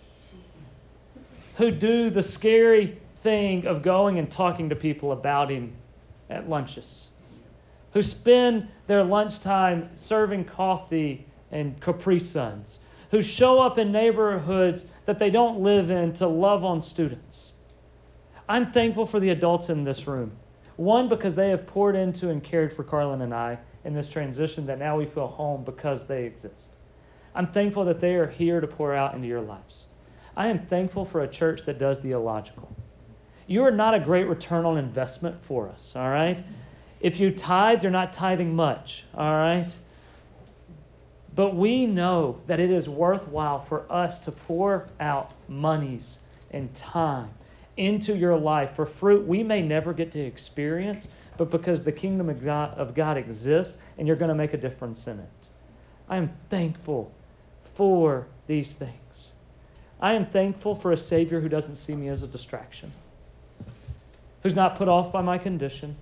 who 1.55 1.71
do 1.71 2.09
the 2.09 2.23
scary 2.23 2.97
thing 3.23 3.65
of 3.65 3.83
going 3.83 4.19
and 4.19 4.29
talking 4.29 4.69
to 4.69 4.75
people 4.75 5.11
about 5.11 5.49
Him 5.49 5.73
at 6.29 6.49
lunches, 6.49 7.07
who 7.93 8.01
spend 8.01 8.67
their 8.87 9.03
lunchtime 9.03 9.89
serving 9.95 10.45
coffee 10.45 11.25
and 11.51 11.79
Capri 11.79 12.19
Suns, 12.19 12.79
who 13.11 13.21
show 13.21 13.59
up 13.59 13.77
in 13.77 13.91
neighborhoods 13.91 14.85
that 15.05 15.19
they 15.19 15.29
don't 15.29 15.61
live 15.61 15.89
in 15.89 16.13
to 16.13 16.27
love 16.27 16.63
on 16.65 16.81
students. 16.81 17.53
I'm 18.49 18.71
thankful 18.71 19.05
for 19.05 19.19
the 19.19 19.29
adults 19.29 19.69
in 19.69 19.83
this 19.83 20.07
room. 20.07 20.31
One, 20.77 21.09
because 21.09 21.35
they 21.35 21.49
have 21.49 21.65
poured 21.65 21.95
into 21.95 22.29
and 22.29 22.43
cared 22.43 22.71
for 22.71 22.83
Carlin 22.83 23.21
and 23.21 23.33
I 23.33 23.57
in 23.83 23.93
this 23.93 24.07
transition 24.07 24.65
that 24.67 24.79
now 24.79 24.97
we 24.97 25.05
feel 25.05 25.27
home 25.27 25.63
because 25.63 26.05
they 26.05 26.23
exist. 26.25 26.69
I'm 27.33 27.47
thankful 27.47 27.83
that 27.85 27.99
they 27.99 28.15
are 28.15 28.27
here 28.27 28.61
to 28.61 28.67
pour 28.67 28.93
out 28.93 29.15
into 29.15 29.27
your 29.27 29.41
lives. 29.41 29.85
I 30.35 30.47
am 30.47 30.59
thankful 30.67 31.03
for 31.03 31.21
a 31.21 31.27
church 31.27 31.63
that 31.65 31.79
does 31.79 31.99
the 32.01 32.11
illogical. 32.11 32.69
You 33.47 33.63
are 33.63 33.71
not 33.71 33.95
a 33.95 33.99
great 33.99 34.27
return 34.27 34.65
on 34.65 34.77
investment 34.77 35.43
for 35.43 35.67
us, 35.69 35.93
all 35.95 36.09
right? 36.09 36.43
If 36.99 37.19
you 37.19 37.31
tithe, 37.31 37.81
you're 37.81 37.91
not 37.91 38.13
tithing 38.13 38.55
much, 38.55 39.03
all 39.15 39.31
right? 39.31 39.75
But 41.33 41.55
we 41.55 41.87
know 41.87 42.39
that 42.45 42.59
it 42.59 42.69
is 42.69 42.87
worthwhile 42.87 43.61
for 43.61 43.91
us 43.91 44.19
to 44.21 44.31
pour 44.31 44.89
out 44.99 45.31
monies 45.47 46.19
and 46.51 46.73
time 46.75 47.29
into 47.77 48.15
your 48.15 48.37
life 48.37 48.75
for 48.75 48.85
fruit 48.85 49.25
we 49.25 49.43
may 49.43 49.61
never 49.61 49.93
get 49.93 50.11
to 50.11 50.19
experience, 50.19 51.07
but 51.37 51.49
because 51.51 51.83
the 51.83 51.91
kingdom 51.91 52.29
of 52.29 52.43
God, 52.43 52.77
of 52.77 52.93
God 52.93 53.17
exists 53.17 53.77
and 53.97 54.07
you're 54.07 54.17
going 54.17 54.29
to 54.29 54.35
make 54.35 54.53
a 54.53 54.57
difference 54.57 55.07
in 55.07 55.19
it. 55.19 55.49
I 56.09 56.17
am 56.17 56.31
thankful 56.49 57.11
for 57.75 58.27
these 58.47 58.73
things. 58.73 59.31
I 59.99 60.13
am 60.13 60.25
thankful 60.25 60.75
for 60.75 60.91
a 60.91 60.97
Savior 60.97 61.39
who 61.39 61.49
doesn't 61.49 61.75
see 61.75 61.95
me 61.95 62.07
as 62.09 62.23
a 62.23 62.27
distraction, 62.27 62.91
who's 64.43 64.55
not 64.55 64.75
put 64.75 64.87
off 64.87 65.11
by 65.11 65.21
my 65.21 65.37
condition, 65.37 65.95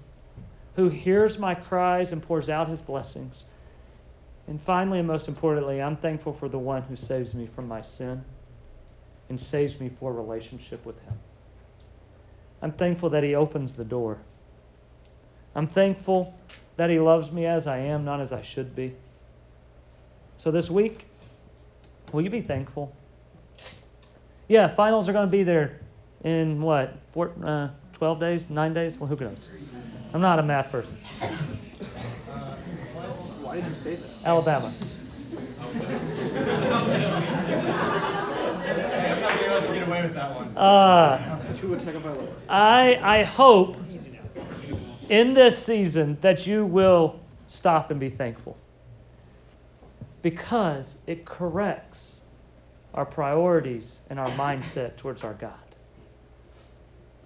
who 0.75 0.89
hears 0.89 1.39
my 1.39 1.55
cries 1.55 2.11
and 2.11 2.21
pours 2.21 2.49
out 2.49 2.67
his 2.67 2.81
blessings. 2.81 3.45
And 4.47 4.61
finally, 4.61 4.99
and 4.99 5.07
most 5.07 5.27
importantly, 5.27 5.81
I'm 5.81 5.97
thankful 5.97 6.33
for 6.33 6.49
the 6.49 6.59
one 6.59 6.83
who 6.83 6.95
saves 6.95 7.33
me 7.33 7.47
from 7.47 7.67
my 7.67 7.81
sin 7.81 8.23
and 9.29 9.39
saves 9.39 9.79
me 9.79 9.89
for 9.99 10.13
relationship 10.13 10.85
with 10.85 10.99
him. 10.99 11.13
I'm 12.65 12.71
thankful 12.71 13.11
that 13.11 13.23
he 13.23 13.35
opens 13.35 13.75
the 13.75 13.83
door. 13.85 14.17
I'm 15.53 15.67
thankful 15.67 16.33
that 16.77 16.89
He 16.89 16.97
loves 16.99 17.31
me 17.31 17.45
as 17.45 17.67
I 17.67 17.77
am, 17.77 18.03
not 18.03 18.19
as 18.21 18.33
I 18.33 18.41
should 18.41 18.75
be. 18.75 18.95
So 20.39 20.49
this 20.49 20.67
week, 20.71 21.05
will 22.11 22.23
you 22.23 22.31
be 22.31 22.41
thankful? 22.41 22.91
Yeah, 24.47 24.73
finals 24.73 25.07
are 25.07 25.13
going 25.13 25.27
to 25.27 25.31
be 25.31 25.43
there 25.43 25.79
in 26.23 26.59
what? 26.59 26.95
Four, 27.13 27.33
uh, 27.43 27.67
12 27.93 28.19
days? 28.19 28.49
9 28.49 28.73
days? 28.73 28.97
Well, 28.97 29.09
who 29.09 29.15
knows? 29.23 29.49
I'm 30.15 30.21
not 30.21 30.39
a 30.39 30.43
math 30.43 30.71
person. 30.71 30.97
Why 33.43 33.57
did 33.57 33.67
you 33.67 33.75
say 33.75 33.95
that? 33.97 34.09
Alabama. 34.25 34.73
Uh, 40.55 41.44
I, 42.49 42.99
I 43.01 43.23
hope 43.23 43.77
in 45.09 45.33
this 45.33 45.57
season 45.63 46.17
that 46.21 46.47
you 46.47 46.65
will 46.65 47.19
stop 47.47 47.91
and 47.91 47.99
be 47.99 48.09
thankful 48.09 48.57
because 50.21 50.95
it 51.05 51.25
corrects 51.25 52.21
our 52.93 53.05
priorities 53.05 53.99
and 54.09 54.19
our 54.19 54.29
mindset 54.29 54.95
towards 54.97 55.23
our 55.23 55.33
God. 55.33 55.53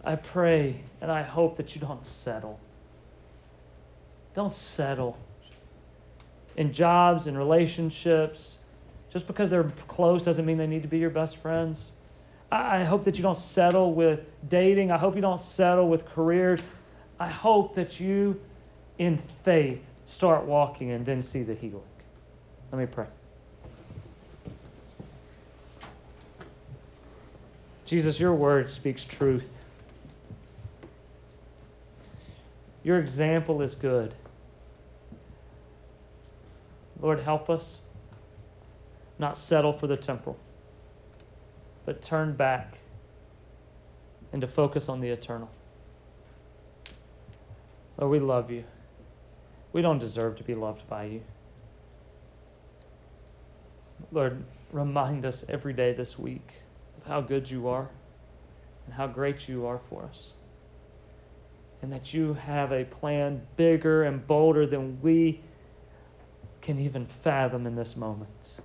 I 0.04 0.15
pray 0.15 0.82
and 1.02 1.12
I 1.12 1.21
hope 1.21 1.58
that 1.58 1.75
you 1.75 1.82
don't 1.82 2.06
settle. 2.06 2.60
Don't 4.36 4.54
settle 4.54 5.17
in 6.58 6.73
jobs 6.73 7.28
and 7.28 7.38
relationships. 7.38 8.58
Just 9.12 9.28
because 9.28 9.49
they're 9.49 9.71
close 9.88 10.25
doesn't 10.25 10.45
mean 10.45 10.58
they 10.58 10.67
need 10.67 10.82
to 10.82 10.88
be 10.88 10.97
your 10.97 11.10
best 11.10 11.38
friends. 11.38 11.91
I 12.51 12.83
hope 12.83 13.03
that 13.03 13.17
you 13.17 13.23
don't 13.23 13.38
settle 13.38 13.93
with 13.93 14.21
dating. 14.49 14.91
I 14.91 14.97
hope 14.97 15.15
you 15.15 15.21
don't 15.21 15.41
settle 15.41 15.88
with 15.88 16.05
careers. 16.05 16.62
I 17.19 17.27
hope 17.27 17.75
that 17.75 17.99
you, 17.99 18.39
in 18.97 19.21
faith, 19.43 19.81
start 20.07 20.45
walking 20.45 20.91
and 20.91 21.05
then 21.05 21.21
see 21.21 21.43
the 21.43 21.53
healing. 21.53 21.83
Let 22.71 22.79
me 22.79 22.85
pray. 22.85 23.05
Jesus, 27.85 28.19
your 28.19 28.33
word 28.33 28.69
speaks 28.69 29.03
truth. 29.03 29.49
Your 32.83 32.97
example 32.97 33.62
is 33.62 33.75
good. 33.75 34.13
Lord, 37.01 37.19
help 37.19 37.49
us 37.49 37.79
not 39.17 39.38
settle 39.38 39.73
for 39.73 39.88
the 39.88 39.97
temporal, 39.97 40.38
but 41.89 42.04
turn 42.04 42.34
back 42.34 42.78
and 44.32 44.41
to 44.41 44.47
focus 44.47 44.89
on 44.89 45.02
the 45.02 45.10
eternal. 45.10 45.49
Lord, 47.97 48.12
we 48.12 48.19
love 48.19 48.52
you. 48.52 48.63
We 49.73 49.82
don't 49.82 49.97
deserve 49.97 50.36
to 50.36 50.43
be 50.43 50.54
loved 50.54 50.88
by 50.88 51.06
you. 51.06 51.21
Lord, 54.12 54.43
remind 54.71 55.25
us 55.25 55.43
every 55.49 55.73
day 55.73 55.93
this 55.93 56.19
week 56.19 56.62
of 57.02 57.08
how 57.08 57.21
good 57.21 57.49
you 57.49 57.67
are 57.67 57.89
and 58.86 58.93
how 58.93 59.08
great 59.08 59.49
you 59.49 59.65
are 59.65 59.80
for 59.89 60.04
us. 60.04 60.34
And 61.82 61.91
that 61.91 62.13
you 62.13 62.36
have 62.36 62.71
a 62.71 62.84
plan 62.84 63.41
bigger 63.58 64.04
and 64.04 64.28
bolder 64.28 64.67
than 64.67 65.02
we 65.02 65.41
can 66.62 66.78
even 66.78 67.08
fathom 67.23 67.65
in 67.65 67.75
this 67.75 67.97
moment. 67.97 68.60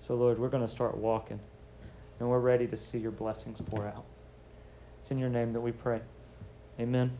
So, 0.00 0.16
Lord, 0.16 0.40
we're 0.40 0.48
going 0.48 0.66
to 0.66 0.72
start 0.72 0.96
walking 0.96 1.38
and 2.20 2.28
we're 2.28 2.38
ready 2.38 2.66
to 2.66 2.76
see 2.76 2.98
your 2.98 3.10
blessings 3.10 3.60
pour 3.66 3.86
out. 3.86 4.04
It's 5.00 5.10
in 5.10 5.18
your 5.18 5.30
name 5.30 5.52
that 5.54 5.60
we 5.60 5.72
pray. 5.72 6.00
Amen. 6.78 7.10